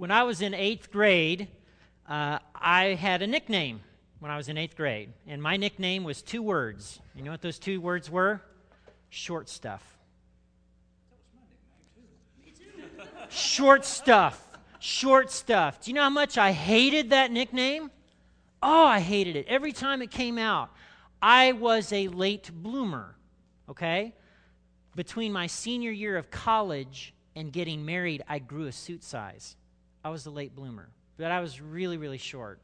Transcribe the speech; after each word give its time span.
when 0.00 0.10
I 0.10 0.22
was 0.22 0.40
in 0.40 0.54
eighth 0.54 0.90
grade, 0.90 1.46
uh, 2.08 2.38
I 2.54 2.94
had 2.94 3.20
a 3.20 3.26
nickname 3.26 3.80
when 4.18 4.30
I 4.30 4.38
was 4.38 4.48
in 4.48 4.56
eighth 4.56 4.74
grade. 4.74 5.12
And 5.26 5.42
my 5.42 5.58
nickname 5.58 6.04
was 6.04 6.22
two 6.22 6.40
words. 6.42 7.00
You 7.14 7.22
know 7.22 7.30
what 7.30 7.42
those 7.42 7.58
two 7.58 7.82
words 7.82 8.08
were? 8.08 8.40
Short 9.10 9.50
stuff. 9.50 9.82
Short 13.28 13.84
stuff. 13.84 14.42
Short 14.78 15.30
stuff. 15.30 15.82
Do 15.82 15.90
you 15.90 15.94
know 15.94 16.04
how 16.04 16.08
much 16.08 16.38
I 16.38 16.52
hated 16.52 17.10
that 17.10 17.30
nickname? 17.30 17.90
Oh, 18.62 18.86
I 18.86 19.00
hated 19.00 19.36
it. 19.36 19.44
Every 19.48 19.72
time 19.72 20.00
it 20.00 20.10
came 20.10 20.38
out, 20.38 20.70
I 21.20 21.52
was 21.52 21.92
a 21.92 22.08
late 22.08 22.50
bloomer, 22.50 23.16
okay? 23.68 24.14
Between 24.96 25.30
my 25.30 25.46
senior 25.46 25.90
year 25.90 26.16
of 26.16 26.30
college 26.30 27.12
and 27.36 27.52
getting 27.52 27.84
married, 27.84 28.22
I 28.26 28.38
grew 28.38 28.64
a 28.64 28.72
suit 28.72 29.04
size. 29.04 29.56
I 30.04 30.10
was 30.10 30.26
a 30.26 30.30
late 30.30 30.54
bloomer, 30.54 30.88
but 31.16 31.30
I 31.30 31.40
was 31.40 31.60
really, 31.60 31.96
really 31.96 32.18
short 32.18 32.60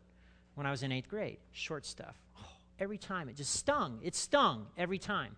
when 0.54 0.66
I 0.66 0.70
was 0.70 0.82
in 0.82 0.92
eighth 0.92 1.08
grade. 1.08 1.38
Short 1.52 1.84
stuff. 1.86 2.16
Oh, 2.38 2.46
every 2.80 2.98
time. 2.98 3.28
It 3.28 3.36
just 3.36 3.54
stung. 3.54 4.00
It 4.02 4.14
stung 4.14 4.66
every 4.76 4.98
time. 4.98 5.36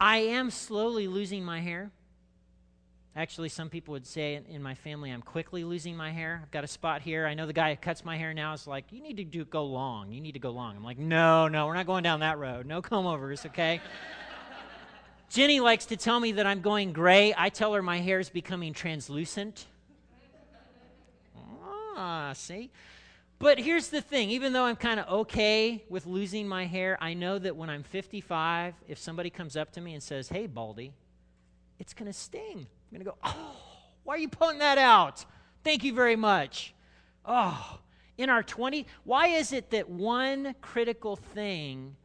I 0.00 0.18
am 0.18 0.50
slowly 0.50 1.08
losing 1.08 1.44
my 1.44 1.60
hair. 1.60 1.90
Actually, 3.16 3.48
some 3.48 3.68
people 3.68 3.92
would 3.92 4.06
say 4.06 4.40
in 4.48 4.62
my 4.62 4.76
family, 4.76 5.10
I'm 5.10 5.22
quickly 5.22 5.64
losing 5.64 5.96
my 5.96 6.12
hair. 6.12 6.38
I've 6.40 6.52
got 6.52 6.62
a 6.62 6.68
spot 6.68 7.02
here. 7.02 7.26
I 7.26 7.34
know 7.34 7.46
the 7.46 7.52
guy 7.52 7.70
who 7.70 7.76
cuts 7.76 8.04
my 8.04 8.16
hair 8.16 8.32
now 8.32 8.52
is 8.52 8.68
like, 8.68 8.92
You 8.92 9.02
need 9.02 9.16
to 9.16 9.24
do, 9.24 9.44
go 9.44 9.64
long. 9.64 10.12
You 10.12 10.20
need 10.20 10.32
to 10.32 10.38
go 10.38 10.50
long. 10.50 10.76
I'm 10.76 10.84
like, 10.84 10.98
No, 10.98 11.48
no, 11.48 11.66
we're 11.66 11.74
not 11.74 11.86
going 11.86 12.04
down 12.04 12.20
that 12.20 12.38
road. 12.38 12.64
No 12.64 12.80
comb 12.80 13.06
overs, 13.06 13.44
okay? 13.46 13.80
Jenny 15.30 15.58
likes 15.58 15.86
to 15.86 15.96
tell 15.96 16.20
me 16.20 16.32
that 16.32 16.46
I'm 16.46 16.60
going 16.60 16.92
gray. 16.92 17.34
I 17.36 17.48
tell 17.48 17.74
her 17.74 17.82
my 17.82 17.98
hair 17.98 18.20
is 18.20 18.30
becoming 18.30 18.72
translucent. 18.72 19.66
Ah, 22.28 22.34
see? 22.34 22.70
But 23.38 23.58
here's 23.58 23.88
the 23.88 24.02
thing 24.02 24.30
even 24.30 24.52
though 24.52 24.64
I'm 24.64 24.76
kind 24.76 25.00
of 25.00 25.08
okay 25.20 25.84
with 25.88 26.04
losing 26.06 26.46
my 26.46 26.66
hair, 26.66 26.98
I 27.00 27.14
know 27.14 27.38
that 27.38 27.56
when 27.56 27.70
I'm 27.70 27.82
55, 27.82 28.74
if 28.86 28.98
somebody 28.98 29.30
comes 29.30 29.56
up 29.56 29.72
to 29.72 29.80
me 29.80 29.94
and 29.94 30.02
says, 30.02 30.28
Hey, 30.28 30.46
Baldy, 30.46 30.92
it's 31.78 31.94
going 31.94 32.10
to 32.10 32.12
sting. 32.12 32.66
I'm 32.66 32.90
going 32.92 33.00
to 33.00 33.04
go, 33.04 33.16
Oh, 33.24 33.56
why 34.04 34.14
are 34.14 34.18
you 34.18 34.28
pulling 34.28 34.58
that 34.58 34.76
out? 34.76 35.24
Thank 35.64 35.84
you 35.84 35.94
very 35.94 36.16
much. 36.16 36.74
Oh, 37.24 37.78
in 38.18 38.28
our 38.28 38.42
20, 38.42 38.86
why 39.04 39.28
is 39.28 39.52
it 39.52 39.70
that 39.70 39.88
one 39.88 40.54
critical 40.60 41.16
thing 41.16 41.96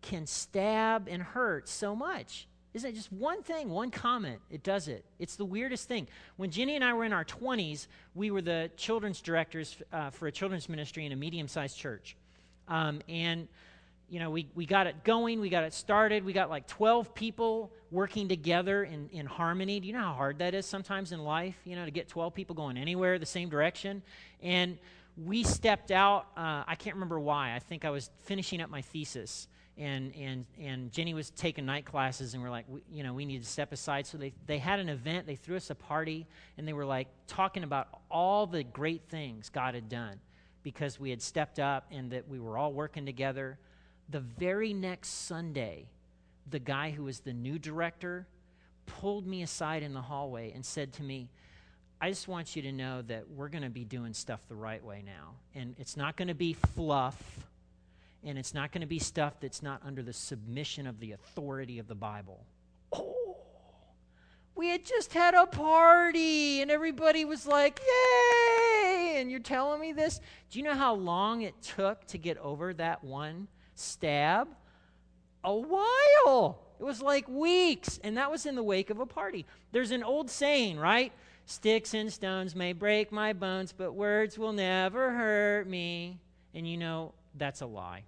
can 0.00 0.26
stab 0.26 1.06
and 1.06 1.22
hurt 1.22 1.68
so 1.68 1.94
much? 1.94 2.46
Isn't 2.72 2.90
it 2.90 2.94
just 2.94 3.12
one 3.12 3.42
thing, 3.42 3.68
one 3.68 3.90
comment? 3.90 4.40
It 4.48 4.62
does 4.62 4.86
it. 4.86 5.04
It's 5.18 5.36
the 5.36 5.44
weirdest 5.44 5.88
thing. 5.88 6.06
When 6.36 6.50
Jenny 6.50 6.76
and 6.76 6.84
I 6.84 6.92
were 6.92 7.04
in 7.04 7.12
our 7.12 7.24
20s, 7.24 7.88
we 8.14 8.30
were 8.30 8.42
the 8.42 8.70
children's 8.76 9.20
directors 9.20 9.76
uh, 9.92 10.10
for 10.10 10.28
a 10.28 10.32
children's 10.32 10.68
ministry 10.68 11.04
in 11.04 11.10
a 11.10 11.16
medium 11.16 11.48
sized 11.48 11.76
church. 11.76 12.16
Um, 12.68 13.00
and, 13.08 13.48
you 14.08 14.20
know, 14.20 14.30
we, 14.30 14.48
we 14.54 14.66
got 14.66 14.86
it 14.86 15.02
going, 15.02 15.40
we 15.40 15.48
got 15.48 15.64
it 15.64 15.74
started. 15.74 16.24
We 16.24 16.32
got 16.32 16.48
like 16.48 16.68
12 16.68 17.12
people 17.12 17.72
working 17.90 18.28
together 18.28 18.84
in, 18.84 19.08
in 19.10 19.26
harmony. 19.26 19.80
Do 19.80 19.88
you 19.88 19.92
know 19.92 20.02
how 20.02 20.14
hard 20.14 20.38
that 20.38 20.54
is 20.54 20.64
sometimes 20.64 21.10
in 21.10 21.24
life, 21.24 21.56
you 21.64 21.74
know, 21.74 21.84
to 21.84 21.90
get 21.90 22.08
12 22.08 22.34
people 22.34 22.54
going 22.54 22.76
anywhere 22.76 23.18
the 23.18 23.26
same 23.26 23.48
direction? 23.48 24.00
And 24.40 24.78
we 25.16 25.42
stepped 25.42 25.90
out. 25.90 26.26
Uh, 26.36 26.62
I 26.68 26.76
can't 26.76 26.94
remember 26.94 27.18
why. 27.18 27.56
I 27.56 27.58
think 27.58 27.84
I 27.84 27.90
was 27.90 28.10
finishing 28.22 28.60
up 28.60 28.70
my 28.70 28.82
thesis 28.82 29.48
and 29.80 30.14
and 30.14 30.44
and 30.60 30.92
Jenny 30.92 31.14
was 31.14 31.30
taking 31.30 31.64
night 31.64 31.86
classes, 31.86 32.34
and 32.34 32.42
we're 32.42 32.50
like, 32.50 32.66
we, 32.68 32.82
you 32.92 33.02
know, 33.02 33.14
we 33.14 33.24
need 33.24 33.42
to 33.42 33.48
step 33.48 33.72
aside. 33.72 34.06
So 34.06 34.18
they 34.18 34.32
they 34.46 34.58
had 34.58 34.78
an 34.78 34.88
event, 34.88 35.26
they 35.26 35.34
threw 35.34 35.56
us 35.56 35.70
a 35.70 35.74
party, 35.74 36.26
and 36.58 36.68
they 36.68 36.72
were 36.72 36.84
like 36.84 37.08
talking 37.26 37.64
about 37.64 37.88
all 38.10 38.46
the 38.46 38.62
great 38.62 39.02
things 39.08 39.48
God 39.48 39.74
had 39.74 39.88
done 39.88 40.20
because 40.62 41.00
we 41.00 41.08
had 41.08 41.22
stepped 41.22 41.58
up 41.58 41.86
and 41.90 42.10
that 42.10 42.28
we 42.28 42.38
were 42.38 42.58
all 42.58 42.72
working 42.72 43.06
together. 43.06 43.58
The 44.10 44.20
very 44.20 44.74
next 44.74 45.08
Sunday, 45.08 45.86
the 46.48 46.58
guy 46.58 46.90
who 46.90 47.04
was 47.04 47.20
the 47.20 47.32
new 47.32 47.58
director 47.58 48.26
pulled 48.84 49.26
me 49.26 49.42
aside 49.42 49.82
in 49.82 49.94
the 49.94 50.02
hallway 50.02 50.52
and 50.52 50.64
said 50.64 50.92
to 50.94 51.02
me, 51.02 51.30
I 52.02 52.10
just 52.10 52.28
want 52.28 52.56
you 52.56 52.62
to 52.62 52.72
know 52.72 53.02
that 53.02 53.30
we're 53.30 53.48
going 53.48 53.62
to 53.62 53.70
be 53.70 53.84
doing 53.84 54.12
stuff 54.12 54.40
the 54.48 54.54
right 54.54 54.84
way 54.84 55.02
now. 55.04 55.34
And 55.54 55.76
it's 55.78 55.96
not 55.96 56.16
going 56.16 56.28
to 56.28 56.34
be 56.34 56.52
fluff 56.52 57.16
and 58.24 58.38
it's 58.38 58.54
not 58.54 58.72
going 58.72 58.82
to 58.82 58.86
be 58.86 58.98
stuff 58.98 59.40
that's 59.40 59.62
not 59.62 59.80
under 59.84 60.02
the 60.02 60.12
submission 60.12 60.86
of 60.86 61.00
the 61.00 61.12
authority 61.12 61.78
of 61.78 61.88
the 61.88 61.94
Bible. 61.94 62.44
Oh, 62.92 63.36
we 64.54 64.68
had 64.68 64.84
just 64.84 65.12
had 65.12 65.34
a 65.34 65.46
party 65.46 66.60
and 66.60 66.70
everybody 66.70 67.24
was 67.24 67.46
like, 67.46 67.80
yay! 67.80 69.14
And 69.16 69.30
you're 69.30 69.40
telling 69.40 69.80
me 69.80 69.92
this? 69.92 70.20
Do 70.50 70.58
you 70.58 70.64
know 70.64 70.74
how 70.74 70.94
long 70.94 71.42
it 71.42 71.60
took 71.62 72.06
to 72.08 72.18
get 72.18 72.36
over 72.38 72.74
that 72.74 73.02
one 73.02 73.48
stab? 73.74 74.48
A 75.42 75.54
while. 75.54 76.60
It 76.78 76.84
was 76.84 77.00
like 77.02 77.28
weeks, 77.28 77.98
and 78.02 78.16
that 78.16 78.30
was 78.30 78.46
in 78.46 78.54
the 78.54 78.62
wake 78.62 78.90
of 78.90 79.00
a 79.00 79.06
party. 79.06 79.46
There's 79.72 79.90
an 79.90 80.02
old 80.02 80.30
saying, 80.30 80.78
right? 80.78 81.12
Sticks 81.46 81.94
and 81.94 82.12
stones 82.12 82.54
may 82.54 82.72
break 82.72 83.12
my 83.12 83.32
bones, 83.32 83.72
but 83.72 83.94
words 83.94 84.38
will 84.38 84.52
never 84.52 85.10
hurt 85.10 85.66
me. 85.66 86.20
And 86.54 86.66
you 86.68 86.76
know, 86.76 87.12
that's 87.36 87.60
a 87.60 87.66
lie. 87.66 88.04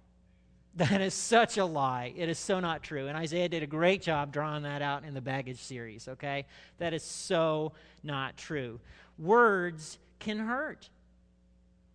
That 0.75 1.01
is 1.01 1.13
such 1.13 1.57
a 1.57 1.65
lie. 1.65 2.13
It 2.15 2.29
is 2.29 2.39
so 2.39 2.59
not 2.59 2.81
true. 2.81 3.07
And 3.07 3.15
Isaiah 3.15 3.47
did 3.47 3.61
a 3.61 3.67
great 3.67 4.01
job 4.01 4.31
drawing 4.33 4.63
that 4.63 4.81
out 4.81 5.03
in 5.03 5.13
the 5.13 5.21
baggage 5.21 5.59
series, 5.59 6.07
okay? 6.07 6.45
That 6.79 6.93
is 6.93 7.03
so 7.03 7.73
not 8.01 8.37
true. 8.37 8.79
Words 9.19 9.99
can 10.19 10.39
hurt. 10.39 10.89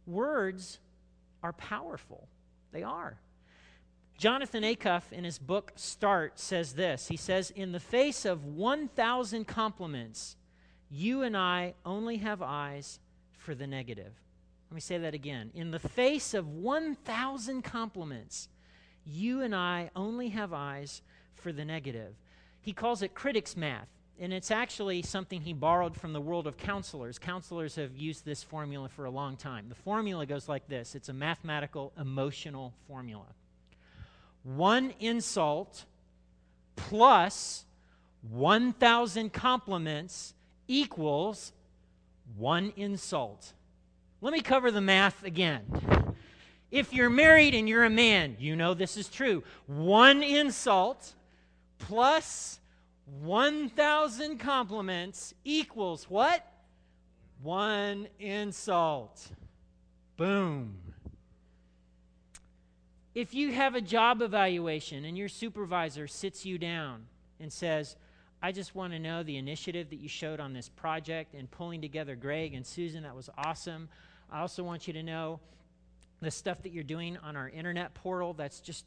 Words 0.06 0.78
are 1.43 1.53
powerful. 1.53 2.28
They 2.71 2.84
are. 2.84 3.19
Jonathan 4.17 4.65
Acuff, 4.65 5.12
in 5.12 5.25
his 5.25 5.38
book 5.38 5.72
Start, 5.77 6.38
says 6.38 6.75
this 6.75 7.09
He 7.09 7.17
says, 7.17 7.50
In 7.50 7.72
the 7.72 7.81
face 7.81 8.25
of 8.25 8.44
1,000 8.44 9.47
compliments, 9.47 10.37
you 10.91 11.22
and 11.22 11.37
I 11.37 11.75
only 11.84 12.19
have 12.19 12.43
eyes 12.43 13.00
for 13.33 13.55
the 13.55 13.67
negative. 13.67 14.12
Let 14.71 14.75
me 14.75 14.81
say 14.81 14.99
that 14.99 15.15
again. 15.15 15.50
In 15.55 15.71
the 15.71 15.78
face 15.78 16.34
of 16.34 16.49
1,000 16.49 17.62
compliments, 17.62 18.49
you 19.08 19.42
and 19.42 19.54
I 19.54 19.91
only 19.96 20.28
have 20.28 20.52
eyes 20.52 21.02
for 21.34 21.52
the 21.52 21.64
negative. 21.64 22.14
He 22.60 22.72
calls 22.72 23.02
it 23.02 23.14
critics 23.14 23.56
math, 23.56 23.88
and 24.20 24.32
it's 24.32 24.50
actually 24.50 25.02
something 25.02 25.41
he 25.41 25.52
borrowed 25.52 25.96
from 25.96 26.12
the 26.12 26.20
world 26.20 26.46
of 26.46 26.56
counselors. 26.56 27.19
Counselors 27.19 27.76
have 27.76 27.96
used 27.96 28.24
this 28.24 28.42
formula 28.42 28.88
for 28.88 29.06
a 29.06 29.10
long 29.10 29.36
time. 29.36 29.69
The 29.69 29.74
formula 29.74 30.26
goes 30.26 30.48
like 30.48 30.69
this 30.69 30.94
it's 30.94 31.08
a 31.08 31.14
mathematical 31.14 31.92
emotional 31.98 32.74
formula. 32.86 33.26
One 34.42 34.92
insult 35.00 35.84
plus 36.76 37.64
1,000 38.30 39.32
compliments 39.32 40.34
equals 40.66 41.52
one 42.36 42.72
insult. 42.76 43.52
Let 44.20 44.32
me 44.32 44.40
cover 44.40 44.70
the 44.70 44.80
math 44.80 45.25
again. 45.25 45.64
If 46.71 46.93
you're 46.93 47.11
married 47.11 47.55
and 47.55 47.69
you're 47.69 47.84
a 47.84 47.91
man, 47.91 48.37
you 48.39 48.55
know 48.55 48.75
this 48.75 48.97
is 48.97 49.09
true. 49.09 49.43
One 49.67 50.23
insult 50.23 51.15
plus 51.79 52.61
1,000 53.21 54.39
compliments 54.39 55.34
equals 55.45 56.05
what? 56.11 56.47
One 57.43 58.09
insult. 58.19 59.29
Boom. 60.17 60.77
If 63.15 63.35
you 63.35 63.53
have 63.53 63.75
a 63.75 63.81
job 63.81 64.21
evaluation 64.21 65.05
and 65.05 65.17
your 65.17 65.29
supervisor 65.29 66.06
sits 66.06 66.45
you 66.45 66.59
down 66.59 67.06
and 67.41 67.53
says, 67.53 67.97
I 68.43 68.53
just 68.53 68.75
want 68.75 68.93
to 68.93 68.99
know 68.99 69.23
the 69.23 69.37
initiative 69.37 69.91
that 69.91 69.99
you 69.99 70.09
showed 70.09 70.39
on 70.39 70.53
this 70.53 70.69
project 70.69 71.35
and 71.35 71.50
pulling 71.50 71.81
together 71.81 72.15
Greg 72.15 72.55
and 72.55 72.65
Susan, 72.65 73.03
that 73.03 73.17
was 73.17 73.31
awesome. 73.38 73.88
I 74.31 74.41
also 74.41 74.62
want 74.62 74.87
you 74.87 74.93
to 74.93 75.03
know 75.03 75.41
the 76.20 76.31
stuff 76.31 76.62
that 76.62 76.73
you're 76.73 76.85
doing 76.85 77.17
on 77.19 77.37
our 77.37 77.49
internet 77.49 77.94
portal 77.94 78.35
that's 78.35 78.61
just 78.61 78.85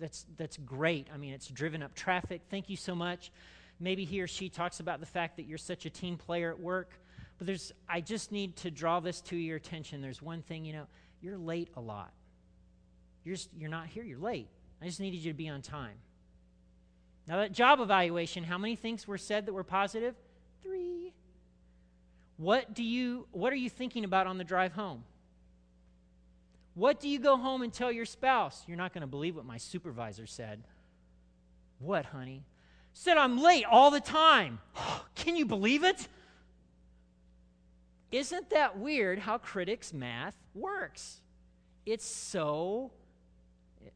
that's 0.00 0.26
that's 0.36 0.56
great. 0.58 1.08
I 1.12 1.16
mean 1.16 1.34
it's 1.34 1.48
driven 1.48 1.82
up 1.82 1.94
traffic. 1.94 2.42
Thank 2.50 2.70
you 2.70 2.76
so 2.76 2.94
much. 2.94 3.30
Maybe 3.78 4.04
he 4.04 4.20
or 4.20 4.26
she 4.26 4.48
talks 4.48 4.80
about 4.80 5.00
the 5.00 5.06
fact 5.06 5.36
that 5.36 5.46
you're 5.46 5.58
such 5.58 5.86
a 5.86 5.90
team 5.90 6.16
player 6.16 6.50
at 6.50 6.60
work 6.60 6.92
but 7.40 7.46
there's 7.46 7.72
i 7.88 8.02
just 8.02 8.32
need 8.32 8.54
to 8.56 8.70
draw 8.70 9.00
this 9.00 9.20
to 9.22 9.36
your 9.36 9.56
attention. 9.56 10.00
There's 10.02 10.22
one 10.22 10.42
thing 10.42 10.64
you 10.64 10.74
know 10.74 10.86
you're 11.22 11.38
late 11.38 11.68
a 11.76 11.80
lot. 11.80 12.12
You're 13.24 13.36
just, 13.36 13.50
you're 13.56 13.70
not 13.70 13.86
here 13.86 14.04
you're 14.04 14.18
late. 14.18 14.48
I 14.80 14.86
just 14.86 15.00
needed 15.00 15.18
you 15.18 15.32
to 15.32 15.36
be 15.36 15.48
on 15.48 15.62
time. 15.62 15.96
Now 17.26 17.38
that 17.38 17.52
job 17.52 17.80
evaluation 17.80 18.44
how 18.44 18.58
many 18.58 18.76
things 18.76 19.08
were 19.08 19.18
said 19.18 19.46
that 19.46 19.52
were 19.52 19.64
positive? 19.64 20.14
Three. 20.62 21.14
What 22.36 22.74
do 22.74 22.82
you 22.82 23.26
what 23.32 23.52
are 23.52 23.56
you 23.56 23.70
thinking 23.70 24.04
about 24.04 24.26
on 24.26 24.38
the 24.38 24.44
drive 24.44 24.72
home 24.72 25.04
what 26.74 27.00
do 27.00 27.08
you 27.08 27.18
go 27.18 27.36
home 27.36 27.62
and 27.62 27.72
tell 27.72 27.90
your 27.90 28.04
spouse? 28.04 28.62
You're 28.66 28.76
not 28.76 28.92
going 28.92 29.02
to 29.02 29.06
believe 29.06 29.36
what 29.36 29.44
my 29.44 29.58
supervisor 29.58 30.26
said. 30.26 30.62
What, 31.78 32.06
honey? 32.06 32.44
Said 32.92 33.16
I'm 33.16 33.40
late 33.40 33.64
all 33.64 33.90
the 33.90 34.00
time. 34.00 34.60
Can 35.14 35.36
you 35.36 35.46
believe 35.46 35.84
it? 35.84 36.08
Isn't 38.12 38.50
that 38.50 38.78
weird 38.78 39.20
how 39.20 39.38
critics' 39.38 39.92
math 39.92 40.36
works? 40.54 41.20
It's 41.86 42.04
so 42.04 42.90
eh, 43.84 43.90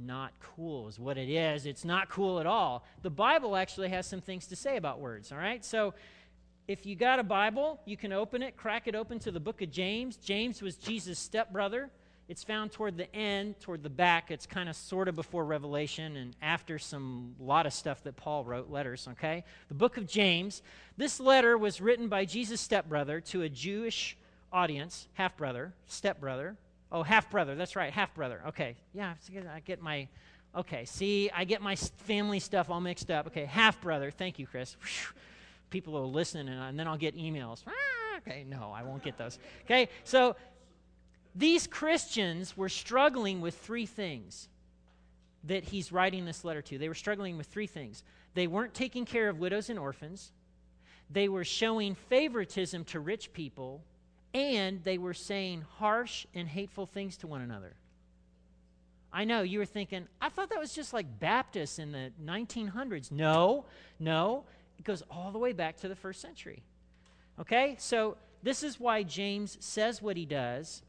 not 0.00 0.32
cool, 0.40 0.88
is 0.88 0.98
what 0.98 1.18
it 1.18 1.28
is. 1.28 1.66
It's 1.66 1.84
not 1.84 2.08
cool 2.08 2.38
at 2.38 2.46
all. 2.46 2.84
The 3.02 3.10
Bible 3.10 3.56
actually 3.56 3.88
has 3.88 4.06
some 4.06 4.20
things 4.20 4.46
to 4.48 4.56
say 4.56 4.76
about 4.76 5.00
words, 5.00 5.32
all 5.32 5.38
right? 5.38 5.64
So 5.64 5.94
if 6.68 6.86
you 6.86 6.94
got 6.94 7.18
a 7.18 7.22
Bible, 7.22 7.80
you 7.84 7.96
can 7.96 8.12
open 8.12 8.42
it, 8.42 8.56
crack 8.56 8.86
it 8.86 8.94
open 8.94 9.18
to 9.20 9.30
the 9.30 9.40
book 9.40 9.62
of 9.62 9.70
James. 9.70 10.16
James 10.16 10.62
was 10.62 10.76
Jesus' 10.76 11.18
stepbrother. 11.18 11.90
It's 12.28 12.44
found 12.44 12.72
toward 12.72 12.96
the 12.96 13.14
end, 13.14 13.60
toward 13.60 13.82
the 13.82 13.90
back. 13.90 14.30
It's 14.30 14.46
kind 14.46 14.68
of 14.68 14.76
sort 14.76 15.08
of 15.08 15.16
before 15.16 15.44
Revelation 15.44 16.16
and 16.16 16.34
after 16.40 16.78
some 16.78 17.34
lot 17.38 17.66
of 17.66 17.72
stuff 17.72 18.02
that 18.04 18.16
Paul 18.16 18.44
wrote, 18.44 18.70
letters, 18.70 19.08
okay? 19.12 19.44
The 19.68 19.74
book 19.74 19.96
of 19.96 20.06
James. 20.06 20.62
This 20.96 21.20
letter 21.20 21.58
was 21.58 21.80
written 21.80 22.08
by 22.08 22.24
Jesus' 22.24 22.60
stepbrother 22.60 23.20
to 23.22 23.42
a 23.42 23.48
Jewish 23.48 24.16
audience, 24.52 25.08
half 25.14 25.36
brother, 25.36 25.74
stepbrother. 25.86 26.56
Oh, 26.90 27.02
half 27.02 27.30
brother. 27.30 27.54
That's 27.54 27.74
right, 27.74 27.92
half 27.92 28.14
brother. 28.14 28.40
Okay. 28.48 28.76
Yeah, 28.94 29.14
I 29.52 29.60
get 29.60 29.82
my 29.82 30.08
Okay, 30.54 30.84
see, 30.84 31.30
I 31.30 31.44
get 31.44 31.62
my 31.62 31.76
family 31.76 32.38
stuff 32.38 32.68
all 32.68 32.80
mixed 32.80 33.10
up. 33.10 33.26
Okay, 33.28 33.46
half 33.46 33.80
brother. 33.80 34.10
Thank 34.10 34.38
you, 34.38 34.46
Chris. 34.46 34.76
People 35.72 35.94
will 35.94 36.12
listen, 36.12 36.48
and, 36.48 36.60
and 36.60 36.78
then 36.78 36.86
I'll 36.86 36.96
get 36.96 37.16
emails. 37.16 37.64
Okay, 38.18 38.44
no, 38.48 38.70
I 38.72 38.84
won't 38.84 39.02
get 39.02 39.18
those. 39.18 39.40
Okay, 39.64 39.88
so 40.04 40.36
these 41.34 41.66
Christians 41.66 42.56
were 42.56 42.68
struggling 42.68 43.40
with 43.40 43.56
three 43.56 43.86
things 43.86 44.48
that 45.42 45.64
he's 45.64 45.90
writing 45.90 46.24
this 46.24 46.44
letter 46.44 46.62
to. 46.62 46.78
They 46.78 46.86
were 46.86 46.94
struggling 46.94 47.36
with 47.36 47.48
three 47.48 47.66
things. 47.66 48.04
They 48.34 48.46
weren't 48.46 48.74
taking 48.74 49.06
care 49.06 49.28
of 49.28 49.40
widows 49.40 49.70
and 49.70 49.78
orphans, 49.78 50.30
they 51.10 51.28
were 51.28 51.42
showing 51.42 51.96
favoritism 51.96 52.84
to 52.84 53.00
rich 53.00 53.32
people, 53.32 53.82
and 54.34 54.84
they 54.84 54.98
were 54.98 55.14
saying 55.14 55.64
harsh 55.78 56.26
and 56.32 56.46
hateful 56.46 56.86
things 56.86 57.16
to 57.18 57.26
one 57.26 57.40
another. 57.40 57.74
I 59.12 59.24
know 59.24 59.42
you 59.42 59.58
were 59.58 59.66
thinking, 59.66 60.06
I 60.20 60.28
thought 60.28 60.50
that 60.50 60.60
was 60.60 60.72
just 60.72 60.92
like 60.92 61.18
Baptists 61.18 61.78
in 61.78 61.92
the 61.92 62.12
1900s. 62.24 63.10
No, 63.10 63.66
no, 63.98 64.44
it 64.82 64.84
goes 64.84 65.04
all 65.12 65.30
the 65.30 65.38
way 65.38 65.52
back 65.52 65.76
to 65.76 65.86
the 65.86 65.94
first 65.94 66.20
century. 66.20 66.60
Okay, 67.38 67.76
so 67.78 68.16
this 68.42 68.64
is 68.64 68.80
why 68.80 69.04
James 69.04 69.56
says 69.60 70.02
what 70.02 70.16
he 70.16 70.26
does 70.26 70.82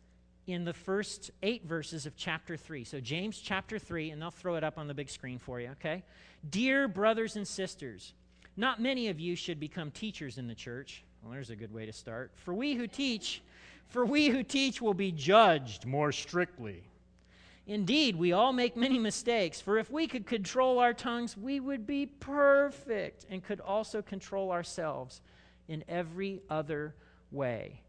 in 0.47 0.65
the 0.65 0.73
first 0.73 1.29
eight 1.43 1.63
verses 1.65 2.07
of 2.07 2.15
chapter 2.15 2.57
3. 2.57 2.83
So, 2.85 2.99
James 2.99 3.37
chapter 3.37 3.77
3, 3.77 4.09
and 4.09 4.19
they'll 4.19 4.31
throw 4.31 4.55
it 4.55 4.63
up 4.63 4.79
on 4.79 4.87
the 4.87 4.95
big 4.95 5.11
screen 5.11 5.37
for 5.37 5.61
you, 5.61 5.69
okay? 5.73 6.01
Dear 6.49 6.87
brothers 6.87 7.35
and 7.35 7.47
sisters, 7.47 8.15
not 8.57 8.81
many 8.81 9.09
of 9.09 9.19
you 9.19 9.35
should 9.35 9.59
become 9.59 9.91
teachers 9.91 10.39
in 10.39 10.47
the 10.47 10.55
church. 10.55 11.03
Well, 11.21 11.31
there's 11.31 11.51
a 11.51 11.55
good 11.55 11.71
way 11.71 11.85
to 11.85 11.93
start. 11.93 12.31
For 12.33 12.51
we 12.51 12.73
who 12.73 12.87
teach, 12.87 13.43
for 13.89 14.07
we 14.07 14.29
who 14.29 14.41
teach 14.41 14.81
will 14.81 14.95
be 14.95 15.11
judged 15.11 15.85
more 15.85 16.11
strictly. 16.11 16.81
Indeed, 17.65 18.17
we 18.17 18.33
all 18.33 18.51
make 18.51 18.75
many 18.75 18.99
mistakes, 18.99 19.61
for 19.61 19.77
if 19.77 19.89
we 19.89 20.05
could 20.05 20.25
control 20.25 20.79
our 20.79 20.93
tongues, 20.93 21.37
we 21.37 21.61
would 21.61 21.87
be 21.87 22.05
perfect 22.05 23.25
and 23.29 23.41
could 23.41 23.61
also 23.61 24.01
control 24.01 24.51
ourselves 24.51 25.21
in 25.69 25.83
every 25.87 26.41
other 26.49 26.93
way. 27.31 27.81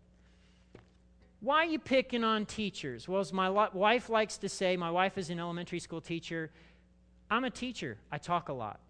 Why 1.41 1.57
are 1.57 1.67
you 1.67 1.79
picking 1.79 2.25
on 2.25 2.47
teachers? 2.47 3.09
Well, 3.09 3.21
as 3.21 3.33
my 3.33 3.51
wife 3.51 4.09
likes 4.09 4.39
to 4.39 4.49
say, 4.49 4.77
my 4.77 4.91
wife 4.91 5.19
is 5.19 5.29
an 5.29 5.41
elementary 5.41 5.81
school 5.81 6.01
teacher. 6.01 6.51
I'm 7.31 7.45
a 7.45 7.51
teacher. 7.51 7.99
I 8.11 8.19
talk 8.19 8.49
a 8.49 8.53
lot. 8.53 8.81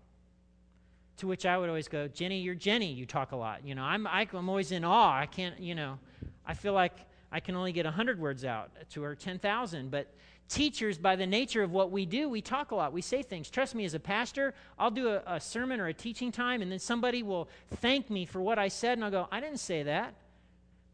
To 1.19 1.27
which 1.27 1.47
I 1.47 1.57
would 1.57 1.69
always 1.69 1.89
go, 1.89 2.09
Jenny, 2.09 2.41
you're 2.41 2.55
Jenny. 2.55 2.93
You 2.93 3.07
talk 3.07 3.33
a 3.33 3.37
lot. 3.37 3.67
You 3.67 3.75
know, 3.75 3.83
I'm, 3.83 4.07
I'm 4.07 4.49
always 4.49 4.71
in 4.71 4.85
awe. 4.85 5.19
I 5.19 5.27
can't, 5.27 5.59
you 5.59 5.75
know, 5.75 5.99
I 6.47 6.55
feel 6.55 6.75
like 6.75 6.97
I 7.33 7.41
can 7.41 7.57
only 7.57 7.73
get 7.73 7.87
100 7.87 8.21
words 8.21 8.45
out 8.45 8.71
to 8.91 9.03
her 9.03 9.17
10,000. 9.17 9.91
But 9.91 10.13
teachers, 10.49 10.99
by 10.99 11.17
the 11.17 11.27
nature 11.27 11.63
of 11.63 11.71
what 11.71 11.91
we 11.91 12.07
do, 12.07 12.29
we 12.29 12.41
talk 12.41 12.71
a 12.71 12.75
lot. 12.75 12.93
We 12.93 13.03
say 13.03 13.23
things. 13.23 13.51
Trust 13.51 13.75
me, 13.75 13.85
as 13.85 13.95
a 13.95 14.01
pastor, 14.01 14.55
I'll 14.79 14.91
do 14.91 15.09
a, 15.09 15.23
a 15.27 15.41
sermon 15.41 15.81
or 15.81 15.87
a 15.87 15.95
teaching 15.95 16.31
time, 16.31 16.63
and 16.63 16.71
then 16.71 16.79
somebody 16.79 17.23
will 17.23 17.49
thank 17.77 18.11
me 18.11 18.27
for 18.27 18.41
what 18.41 18.59
I 18.59 18.69
said, 18.69 18.99
and 18.99 19.05
I'll 19.05 19.11
go, 19.11 19.29
I 19.31 19.41
didn't 19.41 19.61
say 19.61 19.83
that. 19.85 20.15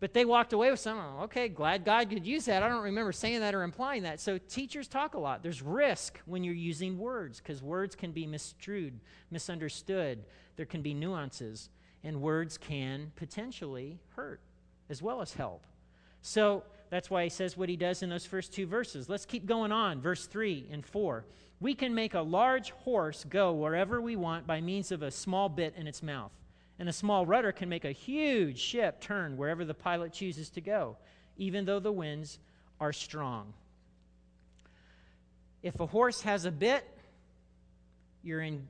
But 0.00 0.14
they 0.14 0.25
walked 0.25 0.55
away 0.55 0.70
with 0.70 0.81
something. 0.81 1.05
Okay, 1.25 1.49
glad 1.49 1.85
God 1.85 2.08
could 2.08 2.26
use 2.26 2.47
that. 2.47 2.62
I 2.62 2.69
don't 2.69 2.85
remember 2.85 3.12
saying 3.12 3.41
that 3.41 3.55
or 3.55 3.62
implying 3.62 4.05
that. 4.05 4.19
So 4.19 4.38
teachers 4.38 4.88
talk 4.88 5.12
a 5.12 5.19
lot. 5.19 5.43
There's 5.43 5.61
risk 5.61 6.19
when 6.25 6.43
you're 6.43 6.55
using 6.55 6.99
words 6.99 7.38
because 7.38 7.62
words 7.62 7.94
can 7.94 8.11
be 8.11 8.26
misstrued, 8.26 8.93
misunderstood. 9.31 10.25
There 10.56 10.64
can 10.64 10.81
be 10.81 10.94
nuances, 10.94 11.69
and 12.03 12.23
words 12.23 12.56
can 12.56 13.12
potentially 13.14 14.00
hurt 14.17 14.41
as 14.88 15.03
well 15.03 15.20
as 15.20 15.35
help. 15.35 15.67
So 16.23 16.64
that's 16.90 17.08
why 17.08 17.25
he 17.25 17.31
says 17.31 17.56
what 17.56 17.69
he 17.69 17.76
does 17.76 18.02
in 18.02 18.10
those 18.10 18.26
first 18.26 18.52
two 18.52 18.66
verses. 18.66 19.08
Let's 19.08 19.25
keep 19.25 19.46
going 19.46 19.72
on. 19.72 20.00
Verse 20.00 20.26
3 20.26 20.69
and 20.70 20.84
4. 20.84 21.25
We 21.60 21.75
can 21.75 21.94
make 21.94 22.14
a 22.14 22.20
large 22.20 22.70
horse 22.70 23.25
go 23.28 23.52
wherever 23.52 24.00
we 24.00 24.16
want 24.16 24.46
by 24.46 24.60
means 24.60 24.92
of 24.92 25.02
a 25.02 25.10
small 25.10 25.48
bit 25.48 25.75
in 25.76 25.87
its 25.87 26.02
mouth 26.02 26.32
and 26.81 26.88
a 26.88 26.92
small 26.92 27.26
rudder 27.26 27.52
can 27.52 27.69
make 27.69 27.84
a 27.84 27.92
huge 27.92 28.58
ship 28.58 29.02
turn 29.02 29.37
wherever 29.37 29.66
the 29.66 29.75
pilot 29.75 30.14
chooses 30.14 30.48
to 30.48 30.62
go, 30.62 30.96
even 31.37 31.66
though 31.66 31.78
the 31.78 31.92
winds 31.92 32.38
are 32.81 32.93
strong. 32.93 33.52
If 35.62 35.78
a 35.78 35.84
horse 35.84 36.22
has 36.22 36.46
a 36.46 36.50
bit, 36.50 36.82
you're 38.22 38.40
in, 38.40 38.66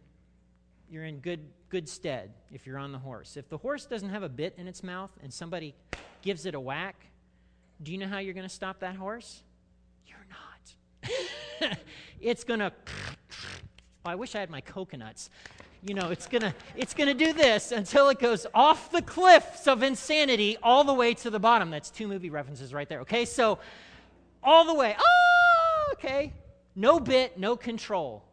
you're 0.90 1.04
in 1.04 1.20
good, 1.20 1.38
good 1.68 1.88
stead 1.88 2.32
if 2.52 2.66
you're 2.66 2.78
on 2.78 2.90
the 2.90 2.98
horse. 2.98 3.36
If 3.36 3.48
the 3.48 3.58
horse 3.58 3.86
doesn't 3.86 4.10
have 4.10 4.24
a 4.24 4.28
bit 4.28 4.54
in 4.58 4.66
its 4.66 4.82
mouth 4.82 5.12
and 5.22 5.32
somebody 5.32 5.76
gives 6.20 6.46
it 6.46 6.56
a 6.56 6.60
whack, 6.60 7.06
do 7.82 7.92
you 7.92 7.98
know 7.98 8.08
how 8.08 8.18
you're 8.18 8.34
going 8.34 8.48
to 8.48 8.54
stop 8.54 8.80
that 8.80 8.96
horse? 8.96 9.42
You're 10.06 10.18
not. 10.30 11.78
it's 12.20 12.44
going 12.44 12.60
to. 12.60 12.72
I 14.04 14.14
wish 14.14 14.34
I 14.34 14.40
had 14.40 14.50
my 14.50 14.60
coconuts 14.60 15.30
you 15.82 15.94
know, 15.94 16.10
it's 16.10 16.26
gonna 16.26 16.54
it's 16.76 16.92
gonna 16.92 17.14
do 17.14 17.32
this 17.32 17.72
until 17.72 18.08
it 18.10 18.18
goes 18.18 18.46
off 18.54 18.90
the 18.90 19.02
cliffs 19.02 19.66
of 19.66 19.82
insanity 19.82 20.58
all 20.62 20.84
the 20.84 20.92
way 20.92 21.14
to 21.14 21.30
the 21.30 21.38
bottom. 21.38 21.70
That's 21.70 21.90
two 21.90 22.06
movie 22.06 22.30
references 22.30 22.74
right 22.74 22.88
there. 22.88 23.00
Okay, 23.00 23.24
so 23.24 23.58
all 24.42 24.66
the 24.66 24.74
way. 24.74 24.94
Oh, 24.98 25.88
okay. 25.92 26.32
No 26.76 27.00
bit, 27.00 27.38
no 27.38 27.56
control. 27.56 28.24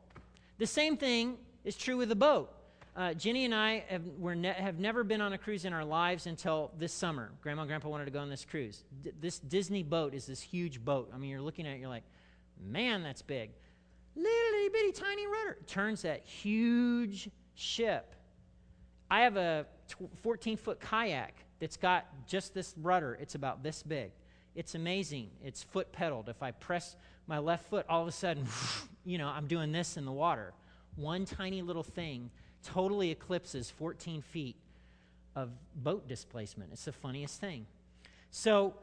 The 0.58 0.68
same 0.68 0.98
thing 0.98 1.38
is 1.64 1.76
true 1.76 1.98
with 1.98 2.10
the 2.10 2.16
boat. 2.16 2.54
Uh, 2.98 3.14
Jenny 3.14 3.46
and 3.46 3.54
I 3.54 3.86
have, 3.90 4.02
ne- 4.20 4.54
have 4.54 4.80
never 4.80 5.04
been 5.04 5.22
on 5.22 5.32
a 5.32 5.38
cruise 5.38 5.66
in 5.66 5.72
our 5.72 5.86
lives 5.86 6.26
until 6.26 6.72
this 6.80 6.92
summer. 6.92 7.30
Grandma 7.42 7.62
and 7.62 7.70
Grandpa 7.70 7.90
wanted 7.90 8.06
to 8.06 8.12
go 8.12 8.20
on 8.20 8.30
this 8.30 8.44
cruise. 8.44 8.84
D- 9.04 9.12
this 9.22 9.38
Disney 9.38 9.84
boat 9.84 10.16
is 10.16 10.26
this 10.26 10.42
huge 10.42 10.84
boat. 10.84 11.12
I 11.14 11.18
mean, 11.18 11.30
you're 11.30 11.42
looking 11.42 11.68
at 11.68 11.76
it, 11.76 11.80
you're 11.80 11.90
like, 11.90 12.06
man, 12.60 13.04
that's 13.04 13.22
big 13.22 13.52
little 14.18 14.70
bitty 14.74 14.92
tiny 14.92 15.28
rudder 15.28 15.58
turns 15.68 16.02
that 16.02 16.26
huge 16.26 17.30
ship. 17.56 18.16
I 19.10 19.22
have 19.22 19.38
a 19.38 19.66
14 20.22 20.58
foot 20.58 20.80
kayak 20.80 21.34
that's 21.60 21.78
got 21.78 22.06
just 22.28 22.54
this 22.54 22.74
rudder. 22.78 23.18
It's 23.22 23.36
about 23.36 23.64
this 23.64 23.84
big. 23.84 24.12
It's 24.56 24.76
amazing. 24.76 25.30
It's 25.44 25.64
foot 25.64 25.92
pedaled. 25.92 26.30
If 26.30 26.42
I 26.44 26.52
press 26.52 26.96
my 27.28 27.38
left 27.38 27.70
foot, 27.70 27.86
all 27.88 28.02
of 28.02 28.08
a 28.08 28.12
sudden, 28.12 28.46
you 29.06 29.18
know, 29.18 29.28
I'm 29.28 29.48
doing 29.48 29.72
this 29.72 29.98
in 29.98 30.06
the 30.06 30.12
water. 30.12 30.54
One 30.96 31.26
tiny 31.26 31.62
little 31.62 31.84
thing 31.84 32.30
totally 32.68 33.12
eclipses 33.12 33.72
14 33.72 34.22
feet 34.22 34.56
of 35.36 35.50
boat 35.76 36.08
displacement. 36.08 36.72
It's 36.74 36.86
the 36.86 36.92
funniest 36.92 37.40
thing. 37.40 37.66
So 38.32 38.74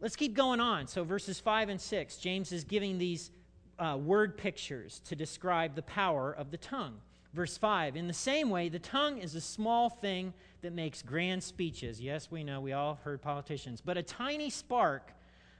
let's 0.00 0.16
keep 0.16 0.34
going 0.34 0.60
on. 0.60 0.86
So, 0.86 1.02
verses 1.02 1.40
5 1.40 1.68
and 1.68 1.80
6, 1.80 2.16
James 2.18 2.52
is 2.52 2.62
giving 2.62 2.98
these 2.98 3.30
uh, 3.78 3.98
word 4.00 4.36
pictures 4.36 5.00
to 5.06 5.16
describe 5.16 5.74
the 5.74 5.82
power 5.82 6.32
of 6.32 6.50
the 6.50 6.56
tongue. 6.56 6.94
Verse 7.32 7.56
5 7.56 7.96
In 7.96 8.06
the 8.06 8.12
same 8.12 8.50
way, 8.50 8.68
the 8.68 8.78
tongue 8.78 9.18
is 9.18 9.34
a 9.34 9.40
small 9.40 9.90
thing 9.90 10.32
that 10.62 10.72
makes 10.72 11.02
grand 11.02 11.42
speeches. 11.42 12.00
Yes, 12.00 12.30
we 12.30 12.44
know, 12.44 12.60
we 12.60 12.72
all 12.72 13.00
heard 13.02 13.20
politicians. 13.20 13.80
But 13.84 13.96
a 13.96 14.02
tiny 14.02 14.50
spark, 14.50 15.12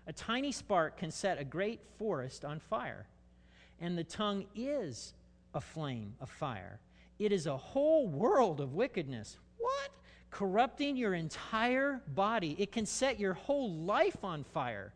a 0.07 0.12
tiny 0.12 0.52
spark 0.52 0.99
can 0.99 1.11
set 1.11 1.38
a 1.40 1.45
great 1.45 1.81
forest 1.99 2.45
on 2.45 2.61
fire. 2.61 3.07
And 3.81 3.99
the 3.99 4.04
tongue 4.04 4.47
is 4.54 5.14
a 5.54 5.61
flame 5.61 6.14
of 6.21 6.31
fire. 6.31 6.78
It 7.18 7.33
is 7.33 7.47
a 7.47 7.56
whole 7.56 8.06
world 8.06 8.61
of 8.61 8.75
wickedness. 8.75 9.38
What? 9.59 9.90
Corrupting 10.30 10.97
your 10.97 11.14
entire 11.14 12.02
body. 12.09 12.56
It 12.59 12.73
can 12.73 12.87
set 12.87 13.21
your 13.21 13.35
whole 13.35 13.73
life 13.73 14.25
on 14.25 14.44
fire. 14.44 14.92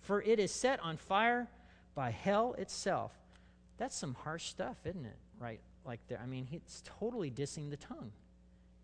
For 0.00 0.22
it 0.22 0.38
is 0.38 0.50
set 0.50 0.80
on 0.80 0.96
fire 0.96 1.48
by 1.94 2.10
hell 2.10 2.54
itself. 2.58 3.12
That's 3.78 3.96
some 3.96 4.14
harsh 4.14 4.46
stuff, 4.46 4.76
isn't 4.84 5.04
it? 5.04 5.16
Right? 5.38 5.60
Like 5.84 6.00
there. 6.08 6.20
I 6.22 6.26
mean, 6.26 6.48
it's 6.52 6.82
totally 6.98 7.30
dissing 7.30 7.70
the 7.70 7.76
tongue 7.76 8.12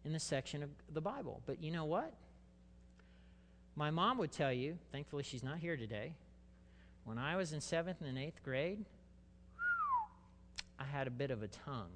in 0.04 0.12
the 0.12 0.20
section 0.20 0.62
of 0.62 0.70
the 0.92 1.00
Bible. 1.00 1.42
But 1.46 1.62
you 1.62 1.70
know 1.70 1.84
what? 1.84 2.12
My 3.76 3.90
mom 3.90 4.18
would 4.18 4.32
tell 4.32 4.52
you, 4.52 4.76
thankfully 4.90 5.22
she's 5.22 5.42
not 5.42 5.58
here 5.58 5.76
today, 5.76 6.12
when 7.04 7.16
I 7.16 7.36
was 7.36 7.52
in 7.52 7.60
seventh 7.60 8.02
and 8.02 8.18
eighth 8.18 8.42
grade, 8.42 8.84
I 10.78 10.84
had 10.84 11.06
a 11.06 11.10
bit 11.10 11.30
of 11.30 11.42
a 11.42 11.48
tongue. 11.48 11.90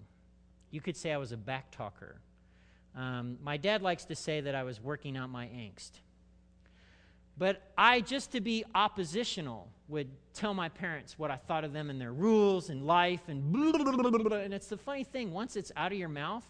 You 0.73 0.81
could 0.81 0.97
say 0.97 1.12
I 1.12 1.19
was 1.19 1.31
a 1.31 1.37
back 1.37 1.71
talker. 1.71 2.17
Um, 2.97 3.38
my 3.43 3.57
dad 3.57 3.83
likes 3.83 4.05
to 4.07 4.17
say 4.17 4.41
that 4.41 4.57
I 4.57 4.64
was 4.64 4.81
working 4.81 5.17
out 5.17 5.31
my 5.31 5.47
angst. 5.47 5.93
But 7.38 7.62
I, 7.79 8.00
just 8.00 8.33
to 8.33 8.41
be 8.41 8.64
oppositional, 8.75 9.69
would 9.88 10.09
tell 10.35 10.55
my 10.55 10.69
parents 10.69 11.19
what 11.19 11.31
I 11.31 11.37
thought 11.37 11.64
of 11.64 11.73
them 11.73 11.91
and 11.91 12.00
their 12.00 12.12
rules 12.12 12.71
and 12.71 12.87
life 12.87 13.29
and 13.29 13.52
blah, 13.52 13.73
blah, 13.73 13.93
blah, 13.93 14.11
blah, 14.11 14.37
And 14.38 14.52
it's 14.52 14.69
the 14.69 14.76
funny 14.76 15.05
thing, 15.05 15.33
once 15.33 15.57
it's 15.57 15.71
out 15.76 15.93
of 15.93 15.99
your 15.99 16.09
mouth, 16.09 16.45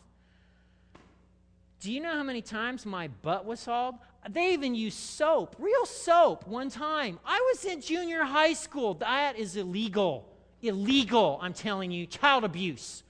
do 1.80 1.92
you 1.92 2.00
know 2.00 2.12
how 2.12 2.22
many 2.22 2.42
times 2.42 2.86
my 2.86 3.08
butt 3.08 3.44
was 3.44 3.64
hauled? 3.64 3.96
They 4.30 4.52
even 4.52 4.76
used 4.76 4.98
soap, 4.98 5.56
real 5.58 5.84
soap, 5.84 6.46
one 6.46 6.70
time. 6.70 7.18
I 7.26 7.40
was 7.52 7.64
in 7.64 7.80
junior 7.80 8.22
high 8.22 8.52
school. 8.52 8.94
That 8.94 9.36
is 9.36 9.56
illegal. 9.56 10.28
Illegal, 10.62 11.40
I'm 11.42 11.52
telling 11.52 11.90
you. 11.90 12.06
Child 12.06 12.44
abuse. 12.44 13.02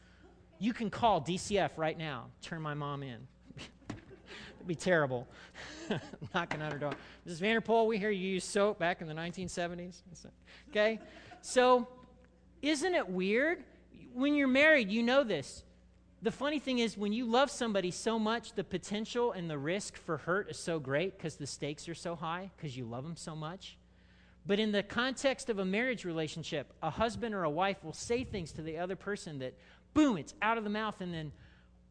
You 0.62 0.72
can 0.72 0.90
call 0.90 1.20
DCF 1.20 1.70
right 1.76 1.98
now. 1.98 2.26
Turn 2.40 2.62
my 2.62 2.74
mom 2.74 3.02
in. 3.02 3.26
It'd 3.58 4.68
be 4.68 4.76
terrible. 4.76 5.26
Knocking 6.34 6.62
on 6.62 6.70
her 6.70 6.78
door. 6.78 6.92
Mrs. 7.26 7.40
Vanderpool, 7.40 7.88
we 7.88 7.98
hear 7.98 8.10
you 8.10 8.28
use 8.34 8.44
soap 8.44 8.78
back 8.78 9.00
in 9.00 9.08
the 9.08 9.14
1970s. 9.14 10.02
Okay? 10.70 11.00
So, 11.40 11.88
isn't 12.62 12.94
it 12.94 13.08
weird? 13.08 13.64
When 14.14 14.36
you're 14.36 14.46
married, 14.46 14.88
you 14.88 15.02
know 15.02 15.24
this 15.24 15.64
the 16.22 16.30
funny 16.30 16.60
thing 16.60 16.78
is, 16.78 16.96
when 16.96 17.12
you 17.12 17.26
love 17.26 17.50
somebody 17.50 17.90
so 17.90 18.16
much, 18.16 18.52
the 18.52 18.62
potential 18.62 19.32
and 19.32 19.50
the 19.50 19.58
risk 19.58 19.96
for 19.96 20.18
hurt 20.18 20.48
is 20.48 20.56
so 20.56 20.78
great 20.78 21.18
because 21.18 21.34
the 21.34 21.48
stakes 21.48 21.88
are 21.88 21.94
so 21.96 22.14
high 22.14 22.52
because 22.56 22.76
you 22.76 22.84
love 22.84 23.02
them 23.02 23.16
so 23.16 23.34
much. 23.34 23.76
But 24.46 24.60
in 24.60 24.70
the 24.70 24.84
context 24.84 25.50
of 25.50 25.58
a 25.58 25.64
marriage 25.64 26.04
relationship, 26.04 26.72
a 26.82 26.90
husband 26.90 27.34
or 27.34 27.42
a 27.42 27.50
wife 27.50 27.82
will 27.84 27.92
say 27.92 28.22
things 28.22 28.52
to 28.52 28.62
the 28.62 28.78
other 28.78 28.94
person 28.94 29.40
that, 29.40 29.54
boom, 29.94 30.16
it's 30.18 30.34
out 30.42 30.58
of 30.58 30.64
the 30.64 30.70
mouth, 30.70 31.00
and 31.00 31.12
then, 31.12 31.32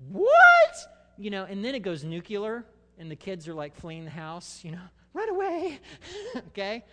what? 0.09 0.75
You 1.17 1.29
know, 1.29 1.45
and 1.45 1.63
then 1.63 1.75
it 1.75 1.81
goes 1.81 2.03
nuclear, 2.03 2.65
and 2.97 3.09
the 3.09 3.15
kids 3.15 3.47
are 3.47 3.53
like 3.53 3.75
fleeing 3.75 4.05
the 4.05 4.11
house, 4.11 4.61
you 4.63 4.71
know, 4.71 4.81
run 5.13 5.29
away. 5.29 5.79
okay? 6.49 6.83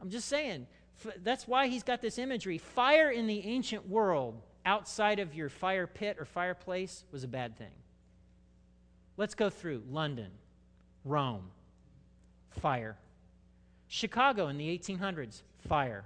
I'm 0.00 0.10
just 0.10 0.28
saying. 0.28 0.66
That's 1.22 1.46
why 1.46 1.68
he's 1.68 1.84
got 1.84 2.00
this 2.02 2.18
imagery. 2.18 2.58
Fire 2.58 3.10
in 3.10 3.28
the 3.28 3.46
ancient 3.46 3.88
world 3.88 4.42
outside 4.66 5.20
of 5.20 5.34
your 5.34 5.48
fire 5.48 5.86
pit 5.86 6.16
or 6.18 6.24
fireplace 6.24 7.04
was 7.12 7.22
a 7.22 7.28
bad 7.28 7.56
thing. 7.56 7.70
Let's 9.16 9.34
go 9.34 9.48
through 9.48 9.82
London, 9.88 10.30
Rome, 11.04 11.50
fire. 12.50 12.98
Chicago 13.86 14.48
in 14.48 14.58
the 14.58 14.78
1800s, 14.78 15.42
fire. 15.66 16.04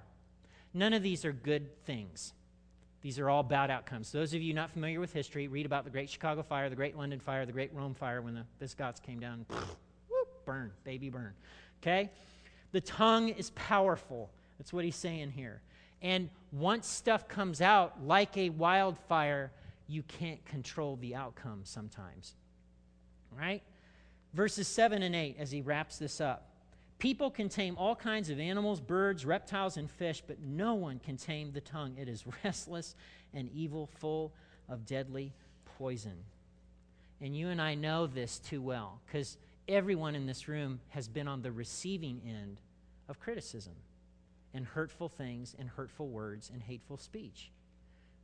None 0.73 0.93
of 0.93 1.03
these 1.03 1.25
are 1.25 1.33
good 1.33 1.85
things. 1.85 2.33
These 3.03 3.19
are 3.19 3.29
all 3.29 3.43
bad 3.43 3.71
outcomes. 3.71 4.13
Those 4.13 4.33
of 4.33 4.43
you 4.43 4.55
not 4.55 4.71
familiar 4.71 5.01
with 5.01 5.13
history, 5.13 5.49
read 5.49 5.67
about 5.67 5.85
the 5.85 5.91
Great 5.91 6.09
Chicago 6.09 6.43
Fire, 6.43 6.71
the 6.71 6.77
Great 6.77 6.97
London 6.97 7.19
Fire, 7.19 7.45
the 7.45 7.53
Great 7.53 7.75
Rome 7.75 7.95
Fire 7.95 8.23
when 8.23 8.35
the 8.35 8.45
Visigoths 8.61 9.01
came 9.01 9.19
down. 9.19 9.45
Whoop, 9.51 10.45
burn, 10.47 10.71
baby, 10.85 11.11
burn. 11.11 11.33
Okay? 11.83 12.11
The 12.71 12.81
tongue 12.81 13.31
is 13.31 13.51
powerful. 13.51 14.31
That's 14.59 14.73
what 14.73 14.85
he's 14.85 14.97
saying 14.97 15.33
here. 15.33 15.61
And 16.01 16.31
once 16.53 16.87
stuff 16.87 17.27
comes 17.27 17.61
out 17.61 18.05
like 18.05 18.37
a 18.37 18.51
wildfire, 18.51 19.51
you 19.89 20.05
can't 20.05 20.45
control 20.45 20.97
the 21.01 21.17
outcome 21.17 21.63
sometimes. 21.65 22.35
Right? 23.37 23.63
Verses 24.33 24.69
7 24.69 25.03
and 25.03 25.15
8 25.15 25.37
as 25.41 25.51
he 25.51 25.61
wraps 25.61 25.99
this 25.99 26.21
up. 26.21 26.52
People 27.03 27.33
can 27.33 27.49
tame 27.49 27.77
all 27.79 27.97
kinds 27.97 28.31
of 28.31 28.39
animals, 28.39 28.81
birds, 28.81 29.27
reptiles, 29.27 29.77
and 29.77 29.91
fish, 29.91 30.23
but 30.25 30.41
no 30.41 30.75
one 30.75 31.01
can 31.01 31.17
tame 31.17 31.51
the 31.51 31.61
tongue. 31.61 31.97
It 32.01 32.09
is 32.09 32.23
restless 32.45 32.95
and 33.35 33.51
evil, 33.53 33.89
full 33.99 34.33
of 34.69 34.87
deadly 34.87 35.33
poison. 35.77 36.15
And 37.21 37.37
you 37.37 37.49
and 37.49 37.61
I 37.61 37.75
know 37.75 38.07
this 38.07 38.39
too 38.39 38.63
well 38.63 39.01
because 39.05 39.37
everyone 39.67 40.15
in 40.15 40.27
this 40.27 40.47
room 40.47 40.79
has 40.91 41.09
been 41.09 41.27
on 41.27 41.43
the 41.43 41.51
receiving 41.51 42.21
end 42.25 42.61
of 43.09 43.19
criticism 43.19 43.75
and 44.55 44.65
hurtful 44.65 45.09
things 45.09 45.57
and 45.59 45.69
hurtful 45.69 46.07
words 46.07 46.53
and 46.55 46.63
hateful 46.63 46.99
speech. 46.99 47.51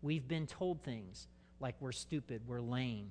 We've 0.03 0.29
been 0.29 0.47
told 0.47 0.85
things 0.85 1.27
like 1.59 1.75
we're 1.81 1.91
stupid, 1.91 2.43
we're 2.47 2.61
lame. 2.61 3.11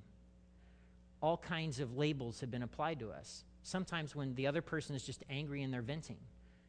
All 1.21 1.35
kinds 1.35 1.81
of 1.81 1.97
labels 1.97 2.39
have 2.39 2.51
been 2.51 2.63
applied 2.63 2.99
to 2.99 3.11
us. 3.11 3.43
Sometimes 3.63 4.15
when 4.15 4.35
the 4.35 4.47
other 4.47 4.61
person 4.61 4.95
is 4.95 5.03
just 5.03 5.23
angry 5.29 5.63
and 5.63 5.73
they're 5.73 5.81
venting. 5.81 6.17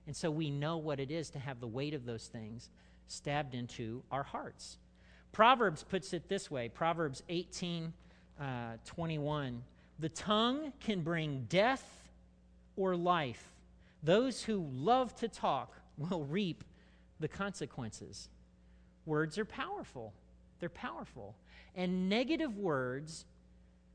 And 0.07 0.16
so 0.16 0.30
we 0.30 0.50
know 0.50 0.78
what 0.78 1.00
it 1.00 1.11
is 1.11 1.30
to 1.30 1.38
have 1.38 1.61
the 1.61 1.66
weight 1.66 1.95
of 1.95 2.04
those 2.04 2.26
things 2.26 2.71
stabbed 3.07 3.54
into 3.54 4.02
our 4.11 4.23
hearts. 4.23 4.78
Proverbs 5.33 5.85
puts 5.85 6.12
it 6.12 6.28
this 6.28 6.50
way 6.50 6.68
Proverbs 6.68 7.23
18 7.28 7.92
uh, 8.40 8.45
21. 8.85 9.62
The 9.99 10.09
tongue 10.09 10.73
can 10.80 11.02
bring 11.02 11.47
death 11.49 12.09
or 12.76 12.97
life. 12.97 13.45
Those 14.02 14.42
who 14.42 14.66
love 14.73 15.14
to 15.16 15.28
talk 15.28 15.75
will 15.97 16.25
reap 16.25 16.62
the 17.18 17.28
consequences. 17.28 18.28
Words 19.07 19.38
are 19.38 19.45
powerful. 19.45 20.14
They're 20.61 20.68
powerful. 20.68 21.35
And 21.75 22.09
negative 22.09 22.57
words, 22.57 23.25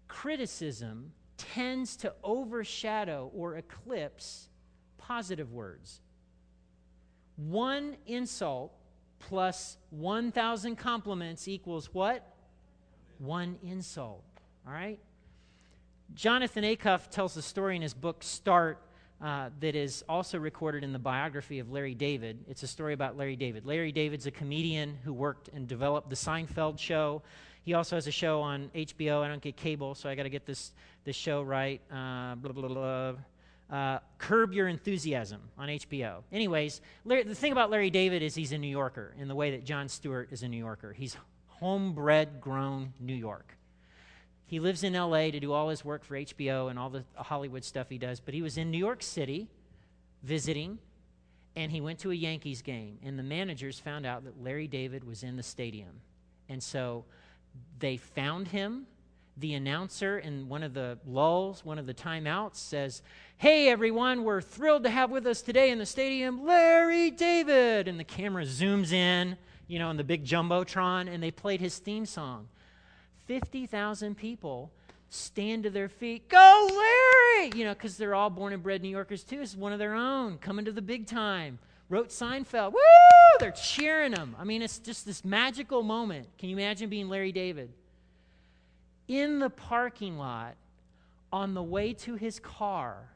criticism, 0.08 1.14
tends 1.38 1.96
to 1.98 2.14
overshadow 2.24 3.32
or 3.34 3.58
eclipse 3.58 4.50
positive 4.98 5.52
words. 5.52 6.02
One 7.36 7.98
insult 8.06 8.74
plus 9.20 9.78
1,000 9.90 10.76
compliments 10.76 11.48
equals 11.48 11.94
what? 11.94 12.36
One 13.18 13.58
insult. 13.64 14.24
All 14.68 14.74
right? 14.74 15.00
Jonathan 16.14 16.64
Acuff 16.64 17.10
tells 17.10 17.34
the 17.34 17.42
story 17.42 17.76
in 17.76 17.82
his 17.82 17.94
book 17.94 18.24
Start 18.24 18.80
uh, 19.22 19.50
that 19.62 19.76
is 19.76 20.04
also 20.10 20.38
recorded 20.38 20.84
in 20.84 20.92
the 20.92 21.00
biography 21.00 21.60
of 21.60 21.72
Larry 21.72 21.96
David. 21.96 22.44
It's 22.48 22.64
a 22.64 22.68
story 22.68 22.94
about 22.94 23.18
Larry 23.18 23.36
David. 23.36 23.66
Larry 23.66 23.92
David's 23.92 24.26
a 24.26 24.32
comedian 24.32 24.98
who 25.04 25.14
worked 25.14 25.50
and 25.50 25.68
developed 25.68 26.10
the 26.10 26.16
Seinfeld 26.16 26.78
show. 26.78 27.22
He 27.64 27.74
also 27.74 27.96
has 27.96 28.08
a 28.08 28.12
show 28.12 28.42
on 28.42 28.70
HBO. 28.76 29.22
I 29.22 29.28
don't 29.28 29.42
get 29.42 29.56
cable, 29.56 29.96
so 29.96 30.10
I 30.10 30.16
got 30.16 30.24
to 30.24 30.30
get 30.30 30.46
this, 30.46 30.74
this 31.06 31.16
show 31.16 31.42
right. 31.42 31.82
Uh, 31.90 32.36
blah, 32.36 32.52
blah, 32.52 32.68
blah. 32.68 33.14
Uh, 33.70 34.00
Curb 34.18 34.54
Your 34.54 34.68
Enthusiasm 34.68 35.42
on 35.58 35.70
HBO. 35.70 36.24
Anyways, 36.32 36.82
Larry, 37.06 37.24
the 37.24 37.34
thing 37.34 37.54
about 37.54 37.72
Larry 37.72 37.90
David 37.90 38.22
is 38.22 38.36
he's 38.36 38.52
a 38.52 38.58
New 38.58 38.68
Yorker 38.68 39.16
in 39.18 39.28
the 39.28 39.36
way 39.36 39.52
that 39.52 39.64
Jon 39.64 39.88
Stewart 39.88 40.30
is 40.32 40.44
a 40.44 40.48
New 40.48 40.58
Yorker. 40.58 40.94
He's 40.94 41.16
homebred, 41.48 42.42
grown 42.42 42.94
New 43.00 43.16
York. 43.16 43.58
He 44.46 44.60
lives 44.60 44.84
in 44.84 44.94
LA 44.94 45.32
to 45.32 45.40
do 45.40 45.54
all 45.54 45.70
his 45.70 45.84
work 45.84 46.04
for 46.04 46.16
HBO 46.16 46.70
and 46.70 46.78
all 46.78 46.90
the 46.90 47.06
Hollywood 47.16 47.64
stuff 47.64 47.90
he 47.90 47.98
does, 47.98 48.20
but 48.20 48.34
he 48.34 48.42
was 48.42 48.58
in 48.58 48.70
New 48.70 48.78
York 48.78 49.02
City 49.02 49.48
visiting, 50.22 50.78
and 51.56 51.72
he 51.72 51.82
went 51.82 52.00
to 52.00 52.12
a 52.12 52.16
Yankees 52.16 52.62
game, 52.62 53.00
and 53.02 53.18
the 53.18 53.24
managers 53.24 53.80
found 53.80 54.06
out 54.06 54.26
that 54.26 54.44
Larry 54.44 54.68
David 54.68 55.04
was 55.06 55.24
in 55.24 55.38
the 55.38 55.44
stadium. 55.44 56.02
And 56.50 56.62
so 56.62 57.06
they 57.80 57.98
found 57.98 58.50
him. 58.50 58.88
The 59.36 59.56
announcer 59.56 60.20
in 60.20 60.48
one 60.48 60.62
of 60.62 60.76
the 60.76 61.00
lulls, 61.08 61.66
one 61.66 61.80
of 61.80 61.88
the 61.88 61.94
timeouts, 61.94 62.58
says, 62.58 63.02
Hey 63.38 63.68
everyone, 63.68 64.24
we're 64.24 64.42
thrilled 64.42 64.84
to 64.84 64.92
have 64.92 65.10
with 65.10 65.26
us 65.26 65.42
today 65.42 65.72
in 65.72 65.80
the 65.80 65.86
stadium 65.88 66.46
Larry 66.46 67.10
David. 67.10 67.88
And 67.88 68.00
the 68.00 68.04
camera 68.04 68.44
zooms 68.44 68.92
in, 68.92 69.38
you 69.68 69.80
know, 69.80 69.90
in 69.90 69.98
the 69.98 70.04
big 70.04 70.24
Jumbotron, 70.24 71.12
and 71.12 71.22
they 71.24 71.32
played 71.32 71.62
his 71.62 71.80
theme 71.80 72.06
song. 72.06 72.48
50,000 73.26 74.16
people 74.16 74.72
stand 75.10 75.64
to 75.64 75.70
their 75.70 75.90
feet, 75.90 76.30
go 76.30 76.68
Larry! 76.70 77.52
You 77.56 77.66
know, 77.66 77.74
because 77.74 77.98
they're 77.98 78.16
all 78.16 78.30
born 78.30 78.54
and 78.54 78.64
bred 78.64 78.82
New 78.82 78.90
Yorkers 78.90 79.24
too. 79.24 79.42
It's 79.42 79.56
one 79.56 79.74
of 79.74 79.80
their 79.80 79.94
own, 79.94 80.38
coming 80.38 80.66
to 80.66 80.72
the 80.72 80.82
big 80.82 81.08
time. 81.08 81.60
Wrote 81.90 82.10
Seinfeld, 82.10 82.74
woo! 82.74 82.80
They're 83.40 83.52
cheering 83.52 84.14
him. 84.14 84.36
I 84.40 84.44
mean, 84.44 84.62
it's 84.62 84.80
just 84.80 85.06
this 85.06 85.24
magical 85.24 85.84
moment. 85.84 86.28
Can 86.38 86.50
you 86.50 86.58
imagine 86.58 86.90
being 86.90 87.10
Larry 87.10 87.32
David? 87.32 87.72
In 89.08 89.40
the 89.40 89.50
parking 89.50 90.18
lot, 90.18 90.56
on 91.32 91.54
the 91.54 91.64
way 91.64 91.94
to 91.94 92.16
his 92.16 92.40
car, 92.40 93.10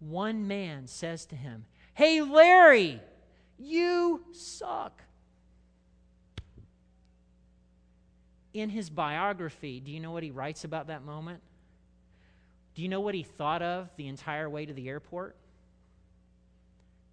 one 0.00 0.46
man 0.46 0.86
says 0.86 1.24
to 1.26 1.36
him, 1.36 1.64
Hey, 1.94 2.20
Larry, 2.20 3.00
you 3.58 4.24
suck. 4.32 5.02
in 8.54 8.70
his 8.70 8.88
biography, 8.88 9.80
do 9.80 9.90
you 9.90 9.98
know 9.98 10.12
what 10.12 10.22
he 10.22 10.30
writes 10.30 10.64
about 10.64 10.86
that 10.86 11.04
moment? 11.04 11.40
Do 12.74 12.82
you 12.82 12.88
know 12.88 13.00
what 13.00 13.14
he 13.14 13.24
thought 13.24 13.62
of 13.62 13.90
the 13.96 14.06
entire 14.06 14.48
way 14.48 14.64
to 14.64 14.72
the 14.72 14.88
airport? 14.88 15.36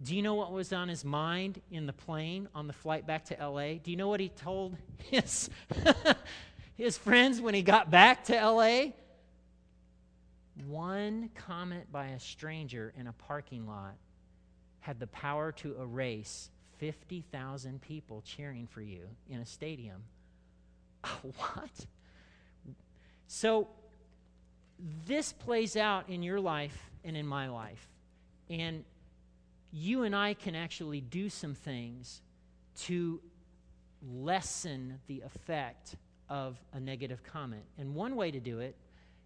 Do 0.04 0.16
you 0.16 0.22
know 0.22 0.34
what 0.34 0.52
was 0.52 0.74
on 0.74 0.88
his 0.88 1.06
mind 1.06 1.62
in 1.70 1.86
the 1.86 1.94
plane 1.94 2.48
on 2.56 2.68
the 2.68 2.74
flight 2.74 3.06
back 3.06 3.26
to 3.26 3.38
LA? 3.40 3.74
Do 3.74 3.92
you 3.92 3.98
know 3.98 4.08
what 4.08 4.20
he 4.20 4.30
told 4.30 4.76
his, 4.98 5.50
his 6.76 6.98
friends 6.98 7.40
when 7.40 7.54
he 7.54 7.62
got 7.62 7.92
back 7.92 8.26
to 8.26 8.34
LA? 8.34 8.94
One 10.68 11.30
comment 11.36 11.92
by 11.92 12.08
a 12.08 12.20
stranger 12.20 12.94
in 12.98 13.08
a 13.08 13.14
parking 13.14 13.68
lot 13.68 13.96
had 14.80 15.00
the 15.00 15.08
power 15.08 15.52
to 15.52 15.80
erase 15.80 16.50
50,000 16.80 17.80
people 17.82 18.24
cheering 18.26 18.68
for 18.68 18.82
you 18.82 19.08
in 19.30 19.40
a 19.40 19.46
stadium 19.46 20.04
what? 21.22 21.86
So, 23.28 23.68
this 25.06 25.32
plays 25.32 25.76
out 25.76 26.10
in 26.10 26.24
your 26.24 26.40
life 26.40 26.92
and 27.04 27.16
in 27.16 27.26
my 27.26 27.50
life. 27.50 27.88
And 28.50 28.84
you 29.72 30.04
and 30.04 30.16
I 30.16 30.34
can 30.34 30.56
actually 30.56 31.02
do 31.02 31.30
some 31.30 31.54
things 31.54 32.22
to 32.84 33.22
lessen 34.02 35.00
the 35.08 35.22
effect 35.22 35.96
of 36.30 36.60
a 36.74 36.80
negative 36.80 37.24
comment. 37.24 37.64
And 37.78 37.94
one 37.94 38.16
way 38.16 38.32
to 38.32 38.40
do 38.40 38.60
it 38.60 38.76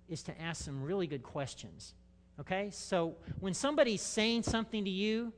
is 0.09 0.23
to 0.23 0.41
ask 0.41 0.63
some 0.63 0.83
really 0.83 1.07
good 1.07 1.23
questions. 1.23 1.93
Okay? 2.39 2.69
So 2.71 3.15
when 3.39 3.53
somebody's 3.53 4.01
saying 4.01 4.43
something 4.43 4.83
to 4.83 4.89
you, 4.89 5.33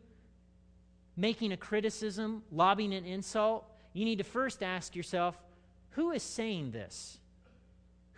making 1.15 1.51
a 1.51 1.57
criticism, 1.57 2.43
lobbing 2.51 2.93
an 2.93 3.05
insult, 3.05 3.65
you 3.93 4.05
need 4.05 4.17
to 4.17 4.23
first 4.23 4.61
ask 4.61 4.95
yourself, 4.95 5.37
who 5.91 6.11
is 6.11 6.23
saying 6.23 6.71
this? 6.71 7.19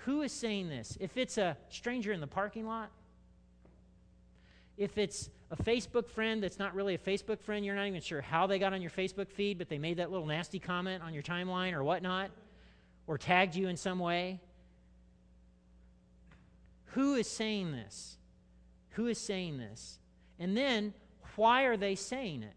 Who 0.05 0.21
is 0.21 0.31
saying 0.31 0.69
this? 0.69 0.97
If 0.99 1.17
it's 1.17 1.37
a 1.37 1.57
stranger 1.69 2.11
in 2.11 2.19
the 2.19 2.27
parking 2.27 2.65
lot, 2.65 2.89
if 4.77 4.97
it's 4.97 5.29
a 5.51 5.63
Facebook 5.63 6.07
friend 6.07 6.43
that's 6.43 6.59
not 6.59 6.75
really 6.75 6.93
a 6.93 6.99
Facebook 6.99 7.41
friend, 7.41 7.65
you're 7.65 7.75
not 7.75 7.87
even 7.87 8.01
sure 8.01 8.21
how 8.21 8.45
they 8.45 8.59
got 8.59 8.73
on 8.73 8.81
your 8.81 8.91
Facebook 8.91 9.29
feed, 9.29 9.57
but 9.57 9.67
they 9.67 9.79
made 9.79 9.97
that 9.97 10.11
little 10.11 10.27
nasty 10.27 10.59
comment 10.59 11.03
on 11.03 11.13
your 11.13 11.23
timeline 11.23 11.73
or 11.73 11.83
whatnot, 11.83 12.29
or 13.07 13.17
tagged 13.17 13.55
you 13.55 13.67
in 13.67 13.75
some 13.75 13.99
way. 13.99 14.39
Who 16.93 17.15
is 17.15 17.27
saying 17.27 17.71
this? 17.71 18.17
Who 18.91 19.07
is 19.07 19.17
saying 19.17 19.57
this? 19.57 19.99
And 20.39 20.55
then, 20.55 20.93
why 21.35 21.63
are 21.63 21.77
they 21.77 21.95
saying 21.95 22.43
it? 22.43 22.53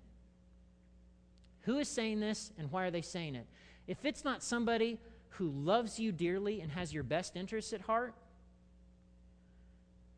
Who 1.63 1.79
is 1.79 1.89
saying 1.89 2.21
this 2.21 2.53
and 2.59 2.71
why 2.71 2.85
are 2.87 2.91
they 2.91 3.03
saying 3.03 3.37
it? 3.37 3.47
If 3.87 4.05
it's 4.05 4.25
not 4.25 4.43
somebody 4.43 4.99
who 5.31 5.49
loves 5.51 5.99
you 5.99 6.13
dearly 6.13 6.61
and 6.61 6.71
has 6.73 6.93
your 6.93 7.03
best 7.03 7.37
interests 7.37 7.73
at 7.73 7.81
heart, 7.83 8.15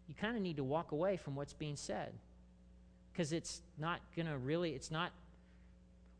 you 0.08 0.14
kind 0.14 0.36
of 0.36 0.42
need 0.42 0.56
to 0.56 0.64
walk 0.64 0.92
away 0.92 1.16
from 1.16 1.34
what's 1.34 1.54
being 1.54 1.76
said. 1.76 2.12
Because 3.14 3.33
it's 3.33 3.62
not 3.78 4.00
going 4.16 4.26
to 4.26 4.37
really, 4.37 4.73
it's 4.73 4.90
not, 4.90 5.12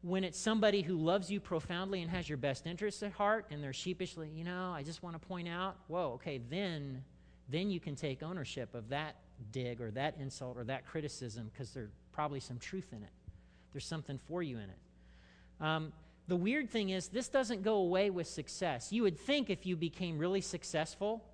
when 0.03 0.23
it's 0.23 0.39
somebody 0.39 0.81
who 0.81 0.97
loves 0.97 1.29
you 1.29 1.41
profoundly 1.41 2.03
and 2.03 2.11
has 2.11 2.29
your 2.29 2.39
best 2.39 2.69
interests 2.69 3.03
at 3.03 3.11
heart 3.11 3.47
and 3.51 3.61
they're 3.61 3.73
sheepishly, 3.73 4.31
you 4.33 4.45
know, 4.45 4.73
I 4.73 4.85
just 4.85 5.03
want 5.03 5.21
to 5.21 5.27
point 5.27 5.49
out, 5.49 5.77
whoa, 5.89 6.13
okay, 6.15 6.41
then, 6.51 7.03
then 7.49 7.69
you 7.69 7.81
can 7.81 7.97
take 7.97 8.23
ownership 8.23 8.75
of 8.75 8.89
that 8.91 9.17
dig 9.51 9.81
or 9.81 9.91
that 9.91 10.15
insult 10.21 10.57
or 10.57 10.63
that 10.65 10.87
criticism 10.87 11.51
because 11.53 11.71
there's 11.73 11.91
probably 12.13 12.39
some 12.39 12.59
truth 12.59 12.93
in 12.93 13.03
it. 13.03 13.11
There's 13.73 13.87
something 13.87 14.21
for 14.29 14.41
you 14.41 14.59
in 14.59 14.71
it. 14.71 14.79
Um, 15.61 15.93
the 16.29 16.37
weird 16.37 16.71
thing 16.71 16.91
is, 16.91 17.09
this 17.09 17.29
doesn't 17.29 17.63
go 17.63 17.77
away 17.77 18.11
with 18.11 18.29
success. 18.29 18.93
You 18.93 19.03
would 19.03 19.19
think 19.19 19.51
if 19.51 19.67
you 19.67 19.77
became 19.77 20.17
really 20.19 20.41
successful, 20.41 21.25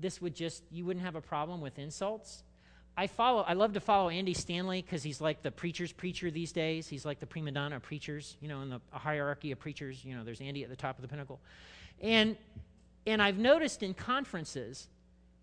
this 0.00 0.20
would 0.22 0.34
just, 0.34 0.62
you 0.72 0.86
wouldn't 0.86 1.04
have 1.04 1.14
a 1.14 1.20
problem 1.20 1.60
with 1.60 1.78
insults. 1.78 2.42
I 3.00 3.06
follow, 3.06 3.42
I 3.48 3.54
love 3.54 3.72
to 3.72 3.80
follow 3.80 4.10
Andy 4.10 4.34
Stanley 4.34 4.82
because 4.82 5.02
he's 5.02 5.22
like 5.22 5.40
the 5.40 5.50
preacher's 5.50 5.90
preacher 5.90 6.30
these 6.30 6.52
days. 6.52 6.86
He's 6.86 7.06
like 7.06 7.18
the 7.18 7.24
prima 7.24 7.50
donna 7.50 7.76
of 7.76 7.82
preachers, 7.82 8.36
you 8.42 8.48
know, 8.48 8.60
in 8.60 8.68
the 8.68 8.80
hierarchy 8.90 9.52
of 9.52 9.58
preachers. 9.58 10.04
You 10.04 10.14
know, 10.14 10.22
there's 10.22 10.42
Andy 10.42 10.64
at 10.64 10.68
the 10.68 10.76
top 10.76 10.98
of 10.98 11.02
the 11.02 11.08
pinnacle. 11.08 11.40
And, 12.02 12.36
and 13.06 13.22
I've 13.22 13.38
noticed 13.38 13.82
in 13.82 13.94
conferences, 13.94 14.86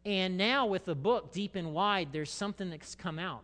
and 0.06 0.38
now 0.38 0.68
with 0.68 0.86
the 0.86 0.94
book 0.94 1.34
Deep 1.34 1.56
and 1.56 1.74
Wide, 1.74 2.10
there's 2.12 2.30
something 2.30 2.70
that's 2.70 2.94
come 2.94 3.18
out. 3.18 3.42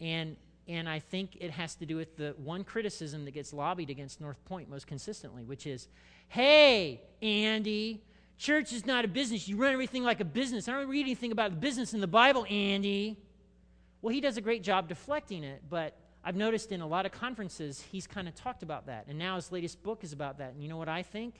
And 0.00 0.36
and 0.66 0.88
I 0.88 1.00
think 1.00 1.36
it 1.38 1.50
has 1.50 1.74
to 1.74 1.86
do 1.86 1.96
with 1.96 2.16
the 2.16 2.34
one 2.38 2.64
criticism 2.64 3.26
that 3.26 3.32
gets 3.32 3.52
lobbied 3.52 3.90
against 3.90 4.22
North 4.22 4.42
Point 4.46 4.70
most 4.70 4.86
consistently, 4.86 5.42
which 5.42 5.66
is, 5.66 5.88
hey, 6.28 7.02
Andy, 7.20 8.00
church 8.42 8.72
is 8.72 8.84
not 8.84 9.04
a 9.04 9.08
business. 9.08 9.46
You 9.46 9.56
run 9.56 9.72
everything 9.72 10.02
like 10.02 10.20
a 10.20 10.24
business. 10.24 10.68
I 10.68 10.72
don't 10.72 10.88
read 10.88 11.02
anything 11.02 11.30
about 11.30 11.50
the 11.52 11.56
business 11.56 11.94
in 11.94 12.00
the 12.00 12.08
Bible, 12.08 12.44
Andy. 12.50 13.16
Well, 14.02 14.12
he 14.12 14.20
does 14.20 14.36
a 14.36 14.40
great 14.40 14.64
job 14.64 14.88
deflecting 14.88 15.44
it, 15.44 15.62
but 15.70 15.96
I've 16.24 16.34
noticed 16.34 16.72
in 16.72 16.80
a 16.80 16.86
lot 16.86 17.06
of 17.06 17.12
conferences 17.12 17.80
he's 17.92 18.06
kind 18.06 18.26
of 18.26 18.34
talked 18.34 18.64
about 18.64 18.86
that. 18.86 19.06
And 19.08 19.16
now 19.16 19.36
his 19.36 19.52
latest 19.52 19.80
book 19.84 20.02
is 20.02 20.12
about 20.12 20.38
that. 20.38 20.54
And 20.54 20.62
you 20.62 20.68
know 20.68 20.76
what 20.76 20.88
I 20.88 21.02
think? 21.02 21.36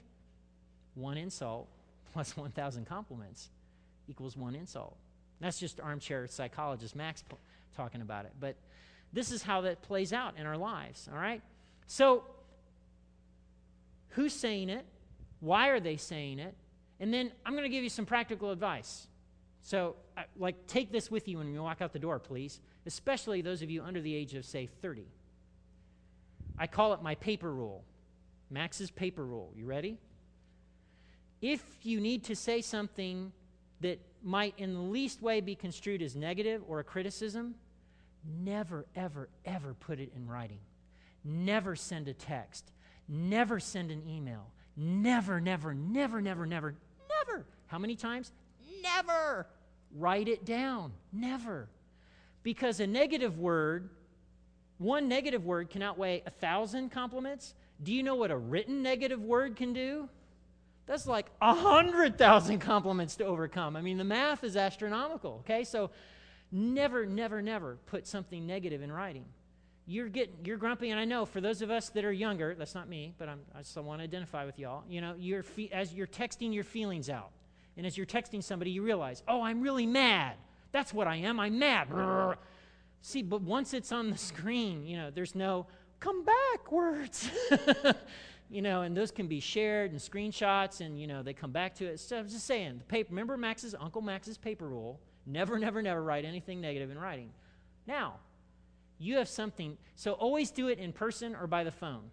One 0.94 1.18
insult 1.18 1.68
plus 2.12 2.36
1,000 2.36 2.86
compliments 2.86 3.50
equals 4.08 4.36
one 4.36 4.54
insult. 4.54 4.96
That's 5.40 5.58
just 5.58 5.80
armchair 5.80 6.28
psychologist 6.28 6.94
Max 6.94 7.24
talking 7.76 8.00
about 8.00 8.26
it. 8.26 8.32
But 8.38 8.54
this 9.12 9.32
is 9.32 9.42
how 9.42 9.62
that 9.62 9.82
plays 9.82 10.12
out 10.12 10.38
in 10.38 10.46
our 10.46 10.56
lives, 10.56 11.08
all 11.12 11.18
right? 11.18 11.42
So, 11.88 12.22
who's 14.10 14.32
saying 14.32 14.68
it? 14.68 14.86
Why 15.40 15.68
are 15.68 15.80
they 15.80 15.96
saying 15.96 16.38
it? 16.38 16.54
And 17.02 17.12
then 17.12 17.32
I'm 17.44 17.52
going 17.52 17.64
to 17.64 17.68
give 17.68 17.84
you 17.84 17.90
some 17.90 18.06
practical 18.06 18.50
advice. 18.50 19.06
So, 19.60 19.96
uh, 20.16 20.22
like, 20.38 20.66
take 20.66 20.90
this 20.90 21.10
with 21.10 21.28
you 21.28 21.36
when 21.36 21.52
you 21.52 21.62
walk 21.62 21.82
out 21.82 21.92
the 21.92 21.98
door, 21.98 22.18
please, 22.18 22.60
especially 22.86 23.42
those 23.42 23.60
of 23.60 23.68
you 23.68 23.82
under 23.82 24.00
the 24.00 24.14
age 24.14 24.32
of, 24.32 24.46
say, 24.46 24.70
30. 24.80 25.04
I 26.58 26.66
call 26.66 26.94
it 26.94 27.02
my 27.02 27.16
paper 27.16 27.52
rule. 27.52 27.84
Max's 28.48 28.90
paper 28.90 29.26
rule. 29.26 29.52
You 29.54 29.66
ready? 29.66 29.98
If 31.42 31.62
you 31.82 32.00
need 32.00 32.24
to 32.24 32.36
say 32.36 32.62
something 32.62 33.32
that 33.82 34.00
might, 34.22 34.54
in 34.56 34.72
the 34.72 34.80
least 34.80 35.20
way, 35.20 35.42
be 35.42 35.54
construed 35.54 36.00
as 36.00 36.16
negative 36.16 36.62
or 36.66 36.78
a 36.80 36.84
criticism, 36.84 37.56
Never, 38.24 38.86
ever, 38.94 39.28
ever 39.44 39.74
put 39.74 39.98
it 39.98 40.12
in 40.14 40.28
writing. 40.28 40.60
Never 41.24 41.74
send 41.74 42.08
a 42.08 42.14
text. 42.14 42.70
Never 43.08 43.58
send 43.58 43.90
an 43.90 44.08
email. 44.08 44.46
Never, 44.76 45.40
never, 45.40 45.74
never, 45.74 46.20
never, 46.20 46.46
never, 46.46 46.46
never. 46.46 46.74
How 47.72 47.78
many 47.78 47.96
times? 47.96 48.30
Never. 48.80 49.48
Write 49.96 50.28
it 50.28 50.44
down. 50.44 50.92
Never. 51.12 51.68
Because 52.44 52.78
a 52.78 52.86
negative 52.86 53.38
word, 53.38 53.90
one 54.78 55.08
negative 55.08 55.44
word 55.44 55.70
can 55.70 55.82
outweigh 55.82 56.22
a 56.24 56.30
thousand 56.30 56.90
compliments. 56.90 57.54
Do 57.82 57.92
you 57.92 58.04
know 58.04 58.14
what 58.14 58.30
a 58.30 58.36
written 58.36 58.82
negative 58.84 59.20
word 59.20 59.56
can 59.56 59.72
do? 59.72 60.08
That's 60.86 61.06
like 61.06 61.26
a 61.40 61.54
hundred 61.54 62.16
thousand 62.16 62.58
compliments 62.60 63.16
to 63.16 63.24
overcome. 63.24 63.74
I 63.74 63.82
mean, 63.82 63.98
the 63.98 64.04
math 64.04 64.44
is 64.44 64.56
astronomical. 64.56 65.42
Okay, 65.44 65.64
so 65.64 65.90
Never, 66.54 67.06
never, 67.06 67.40
never 67.40 67.78
put 67.86 68.06
something 68.06 68.46
negative 68.46 68.82
in 68.82 68.92
writing. 68.92 69.24
You're 69.86 70.10
getting, 70.10 70.36
you're 70.44 70.58
grumpy, 70.58 70.90
and 70.90 71.00
I 71.00 71.06
know 71.06 71.24
for 71.24 71.40
those 71.40 71.62
of 71.62 71.70
us 71.70 71.88
that 71.90 72.04
are 72.04 72.12
younger, 72.12 72.54
that's 72.54 72.74
not 72.74 72.88
me, 72.88 73.14
but 73.18 73.28
I'm, 73.28 73.40
I 73.54 73.62
still 73.62 73.82
want 73.82 74.00
to 74.00 74.04
identify 74.04 74.44
with 74.44 74.58
y'all. 74.58 74.84
You 74.88 75.00
know, 75.00 75.14
you're 75.18 75.42
fe- 75.42 75.70
as 75.72 75.94
you're 75.94 76.06
texting 76.06 76.54
your 76.54 76.62
feelings 76.62 77.08
out, 77.08 77.30
and 77.76 77.86
as 77.86 77.96
you're 77.96 78.06
texting 78.06 78.42
somebody, 78.42 78.70
you 78.70 78.82
realize, 78.82 79.22
oh, 79.28 79.42
I'm 79.42 79.60
really 79.60 79.86
mad. 79.86 80.36
That's 80.72 80.92
what 80.92 81.06
I 81.06 81.16
am. 81.16 81.40
I'm 81.40 81.58
mad. 81.58 81.88
See, 83.00 83.22
but 83.22 83.42
once 83.42 83.74
it's 83.74 83.92
on 83.92 84.10
the 84.10 84.18
screen, 84.18 84.86
you 84.86 84.96
know, 84.96 85.10
there's 85.10 85.34
no 85.34 85.66
come 86.00 86.24
back 86.24 86.70
words. 86.70 87.28
you 88.50 88.62
know, 88.62 88.82
and 88.82 88.96
those 88.96 89.10
can 89.10 89.26
be 89.26 89.40
shared 89.40 89.90
and 89.90 90.00
screenshots, 90.00 90.80
and 90.80 91.00
you 91.00 91.06
know, 91.06 91.22
they 91.22 91.32
come 91.32 91.52
back 91.52 91.74
to 91.76 91.86
it. 91.86 92.00
So 92.00 92.18
I'm 92.18 92.28
just 92.28 92.46
saying, 92.46 92.78
the 92.78 92.84
paper. 92.84 93.10
Remember 93.10 93.36
Max's 93.36 93.74
Uncle 93.78 94.02
Max's 94.02 94.38
paper 94.38 94.68
rule 94.68 95.00
Never, 95.26 95.58
never, 95.58 95.82
never 95.82 96.02
write 96.02 96.24
anything 96.24 96.60
negative 96.60 96.90
in 96.90 96.98
writing. 96.98 97.30
Now, 97.86 98.14
you 98.98 99.16
have 99.16 99.28
something, 99.28 99.76
so 99.94 100.12
always 100.12 100.50
do 100.50 100.68
it 100.68 100.78
in 100.78 100.92
person 100.92 101.34
or 101.34 101.46
by 101.46 101.64
the 101.64 101.70
phone. 101.70 102.10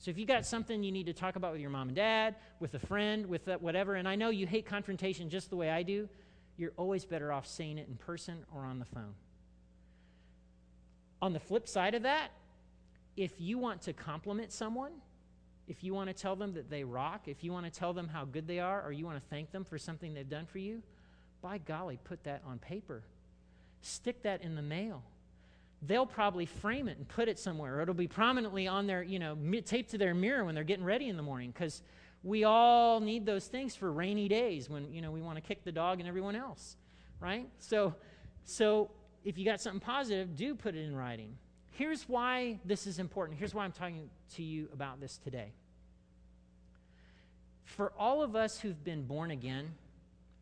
So 0.00 0.10
if 0.10 0.16
you 0.16 0.24
got 0.24 0.46
something 0.46 0.82
you 0.82 0.92
need 0.92 1.06
to 1.06 1.12
talk 1.12 1.36
about 1.36 1.52
with 1.52 1.60
your 1.60 1.68
mom 1.68 1.88
and 1.88 1.96
dad, 1.96 2.36
with 2.58 2.72
a 2.72 2.78
friend, 2.78 3.26
with 3.26 3.46
whatever, 3.60 3.96
and 3.96 4.08
I 4.08 4.16
know 4.16 4.30
you 4.30 4.46
hate 4.46 4.64
confrontation 4.64 5.28
just 5.28 5.50
the 5.50 5.56
way 5.56 5.68
I 5.68 5.82
do, 5.82 6.08
you're 6.56 6.72
always 6.78 7.04
better 7.04 7.30
off 7.30 7.46
saying 7.46 7.76
it 7.76 7.86
in 7.86 7.96
person 7.96 8.38
or 8.54 8.64
on 8.64 8.78
the 8.78 8.86
phone. 8.86 9.12
On 11.20 11.34
the 11.34 11.38
flip 11.38 11.68
side 11.68 11.94
of 11.94 12.04
that, 12.04 12.30
if 13.18 13.32
you 13.38 13.58
want 13.58 13.82
to 13.82 13.92
compliment 13.92 14.52
someone, 14.52 14.92
if 15.68 15.84
you 15.84 15.92
want 15.92 16.08
to 16.08 16.14
tell 16.14 16.34
them 16.34 16.54
that 16.54 16.70
they 16.70 16.82
rock, 16.82 17.28
if 17.28 17.44
you 17.44 17.52
want 17.52 17.66
to 17.66 17.70
tell 17.70 17.92
them 17.92 18.08
how 18.08 18.24
good 18.24 18.46
they 18.46 18.58
are, 18.58 18.82
or 18.82 18.92
you 18.92 19.04
want 19.04 19.22
to 19.22 19.28
thank 19.28 19.52
them 19.52 19.64
for 19.64 19.76
something 19.76 20.14
they've 20.14 20.28
done 20.28 20.46
for 20.46 20.58
you, 20.58 20.82
by 21.42 21.58
golly, 21.58 21.98
put 22.04 22.24
that 22.24 22.40
on 22.46 22.58
paper. 22.58 23.02
Stick 23.82 24.22
that 24.22 24.42
in 24.42 24.54
the 24.54 24.62
mail. 24.62 25.02
They'll 25.82 26.06
probably 26.06 26.46
frame 26.46 26.88
it 26.88 26.98
and 26.98 27.08
put 27.08 27.28
it 27.28 27.38
somewhere. 27.38 27.78
Or 27.78 27.82
it'll 27.82 27.94
be 27.94 28.08
prominently 28.08 28.66
on 28.66 28.86
their, 28.86 29.02
you 29.02 29.18
know, 29.18 29.36
taped 29.64 29.90
to 29.92 29.98
their 29.98 30.14
mirror 30.14 30.44
when 30.44 30.54
they're 30.54 30.64
getting 30.64 30.84
ready 30.84 31.08
in 31.08 31.16
the 31.16 31.22
morning 31.22 31.50
because 31.50 31.82
we 32.22 32.44
all 32.44 33.00
need 33.00 33.24
those 33.24 33.46
things 33.46 33.74
for 33.74 33.90
rainy 33.90 34.28
days 34.28 34.68
when, 34.68 34.92
you 34.92 35.00
know, 35.00 35.10
we 35.10 35.22
want 35.22 35.36
to 35.36 35.40
kick 35.40 35.64
the 35.64 35.72
dog 35.72 36.00
and 36.00 36.08
everyone 36.08 36.36
else, 36.36 36.76
right? 37.18 37.48
So, 37.58 37.94
so 38.44 38.90
if 39.24 39.38
you 39.38 39.44
got 39.44 39.60
something 39.60 39.80
positive, 39.80 40.36
do 40.36 40.54
put 40.54 40.74
it 40.74 40.84
in 40.84 40.94
writing. 40.94 41.36
Here's 41.70 42.08
why 42.08 42.58
this 42.64 42.86
is 42.86 42.98
important. 42.98 43.38
Here's 43.38 43.54
why 43.54 43.64
I'm 43.64 43.72
talking 43.72 44.10
to 44.34 44.42
you 44.42 44.68
about 44.74 45.00
this 45.00 45.16
today. 45.16 45.52
For 47.64 47.92
all 47.98 48.22
of 48.22 48.36
us 48.36 48.60
who've 48.60 48.84
been 48.84 49.06
born 49.06 49.30
again, 49.30 49.72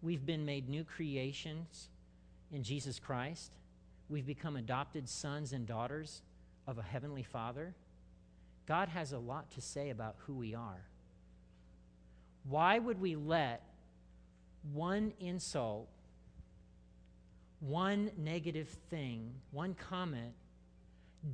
We've 0.01 0.25
been 0.25 0.45
made 0.45 0.69
new 0.69 0.85
creations 0.85 1.89
in 2.53 2.63
Jesus 2.63 3.01
Christ. 3.01 3.53
We've 4.09 4.27
become 4.27 4.57
adopted 4.57 5.09
sons 5.09 5.53
and 5.53 5.67
daughters 5.67 6.23
of 6.67 6.79
a 6.79 6.83
heavenly 6.83 7.23
Father. 7.23 7.75
God 8.67 8.89
has 8.89 9.13
a 9.13 9.19
lot 9.19 9.51
to 9.53 9.61
say 9.61 9.91
about 9.91 10.17
who 10.27 10.35
we 10.35 10.55
are. 10.55 10.85
Why 12.49 12.79
would 12.79 13.01
we 13.01 13.17
let 13.17 13.63
one 14.73 15.13
insult, 15.21 15.89
one 17.61 18.11
negative 18.17 18.69
thing, 18.91 19.35
one 19.51 19.75
comment, 19.75 20.35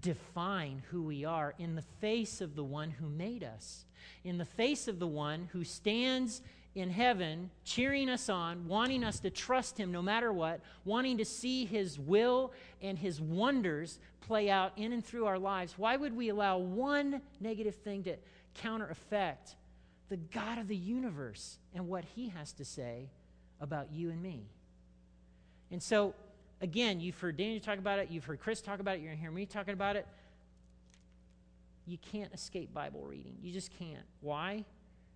define 0.01 0.83
who 0.91 1.03
we 1.03 1.25
are 1.25 1.55
in 1.59 1.75
the 1.75 1.85
face 2.01 2.41
of 2.41 2.57
the 2.57 2.65
one 2.65 2.91
who 2.91 3.09
made 3.09 3.45
us, 3.45 3.85
in 4.25 4.39
the 4.39 4.45
face 4.45 4.89
of 4.89 4.99
the 4.99 5.07
one 5.07 5.49
who 5.53 5.63
stands 5.63 6.41
in 6.75 6.91
heaven, 6.91 7.51
cheering 7.65 8.09
us 8.09 8.29
on, 8.29 8.67
wanting 8.67 9.05
us 9.05 9.21
to 9.21 9.31
trust 9.31 9.79
him 9.79 9.93
no 9.93 10.03
matter 10.03 10.33
what, 10.33 10.61
wanting 10.85 11.19
to 11.19 11.25
see 11.25 11.65
his 11.65 11.99
will 11.99 12.53
and 12.83 12.99
his 12.99 13.21
wonders 13.21 14.01
play 14.21 14.51
out 14.51 14.73
in 14.77 14.93
and 14.93 15.05
through 15.05 15.27
our 15.27 15.39
lives. 15.39 15.75
Why 15.77 15.97
would 15.97 16.17
we 16.17 16.31
allow 16.31 16.59
one 16.59 17.21
negative 17.41 17.77
thing 17.77 18.03
to 18.05 18.17
counter 18.55 18.89
effect 18.89 19.55
the 20.09 20.17
God 20.17 20.59
of 20.59 20.69
the 20.69 20.77
universe 20.77 21.59
and 21.75 21.89
what 21.89 22.05
he 22.05 22.29
has 22.29 22.53
to 22.55 22.65
say 22.65 23.09
about 23.61 23.93
you 23.93 24.11
and 24.11 24.21
me? 24.21 24.43
And 25.71 25.83
so, 25.83 26.15
again, 26.61 27.01
you've 27.01 27.19
heard 27.19 27.37
Daniel 27.37 27.61
talk 27.61 27.79
about 27.79 28.01
it, 28.01 28.11
you've 28.11 28.25
heard 28.25 28.41
Chris 28.41 28.61
talk 28.61 28.81
about 28.81 28.97
it, 28.97 28.99
you're 28.99 29.09
going 29.09 29.19
to 29.19 29.23
hear 29.23 29.31
me 29.31 29.47
talking 29.47 29.75
about 29.75 29.95
it. 29.95 30.07
You 31.87 31.99
can't 31.99 32.33
escape 32.33 32.73
Bible 32.73 33.03
reading. 33.05 33.37
You 33.43 33.53
just 33.53 33.71
can't. 33.79 34.05
Why? 34.21 34.65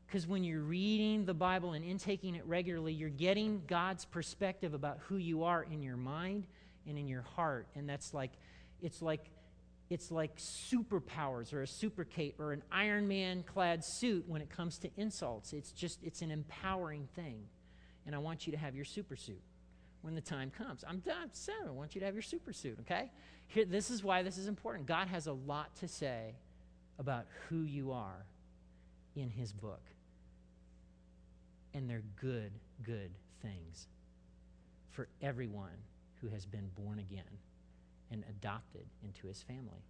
Because 0.09 0.27
when 0.27 0.43
you're 0.43 0.63
reading 0.63 1.27
the 1.27 1.35
Bible 1.35 1.75
and 1.75 1.85
intaking 1.85 2.35
it 2.35 2.43
regularly, 2.47 2.95
you're 2.95 3.11
getting 3.11 3.63
God's 3.67 4.07
perspective 4.07 4.73
about 4.73 4.99
who 5.07 5.19
you 5.19 5.45
are 5.45 5.63
in 5.63 5.83
your 5.83 5.99
mind 5.99 6.47
and 6.87 6.97
in 6.97 7.07
your 7.07 7.21
heart. 7.37 7.67
And 7.77 7.87
that's 7.87 8.15
like, 8.15 8.33
it's 8.81 9.03
like, 9.03 9.27
it's 9.91 10.11
like 10.11 10.39
superpowers 10.39 11.53
or 11.53 11.61
a 11.61 11.67
super 11.67 12.05
cape 12.05 12.41
or 12.41 12.53
an 12.53 12.63
Iron 12.73 13.07
Man 13.07 13.43
clad 13.43 13.85
suit 13.85 14.25
when 14.27 14.41
it 14.41 14.49
comes 14.49 14.79
to 14.79 14.91
insults. 14.97 15.53
It's 15.53 15.73
just, 15.73 15.99
it's 16.03 16.23
an 16.23 16.31
empowering 16.31 17.07
thing. 17.15 17.45
And 18.07 18.15
I 18.15 18.19
want 18.19 18.47
you 18.47 18.53
to 18.53 18.59
have 18.59 18.75
your 18.75 18.87
super 18.87 19.15
suit 19.15 19.43
when 20.01 20.15
the 20.15 20.23
time 20.23 20.51
comes. 20.51 20.85
I'm 20.89 21.01
done. 21.01 21.31
I 21.67 21.71
want 21.71 21.95
you 21.95 22.01
to 22.01 22.07
have 22.07 22.15
your 22.15 22.23
super 22.23 22.55
suit, 22.55 22.79
okay? 22.81 23.11
Here, 23.49 23.67
this 23.67 23.91
is 23.91 24.03
why 24.03 24.23
this 24.23 24.39
is 24.39 24.47
important. 24.47 24.87
God 24.87 25.09
has 25.09 25.27
a 25.27 25.33
lot 25.35 25.77
to 25.77 25.89
say 25.89 26.35
about 26.99 27.27
who 27.49 27.63
you 27.63 27.93
are 27.93 28.25
in 29.15 29.29
His 29.29 29.53
book. 29.53 29.83
And 31.79 31.89
they're 31.89 32.03
good, 32.21 32.51
good 32.83 33.13
things 33.41 33.87
for 34.91 35.07
everyone 35.23 35.79
who 36.21 36.27
has 36.27 36.45
been 36.45 36.69
born 36.75 36.99
again 36.99 37.39
and 38.11 38.25
adopted 38.29 38.85
into 39.05 39.29
His 39.29 39.43
family. 39.43 39.85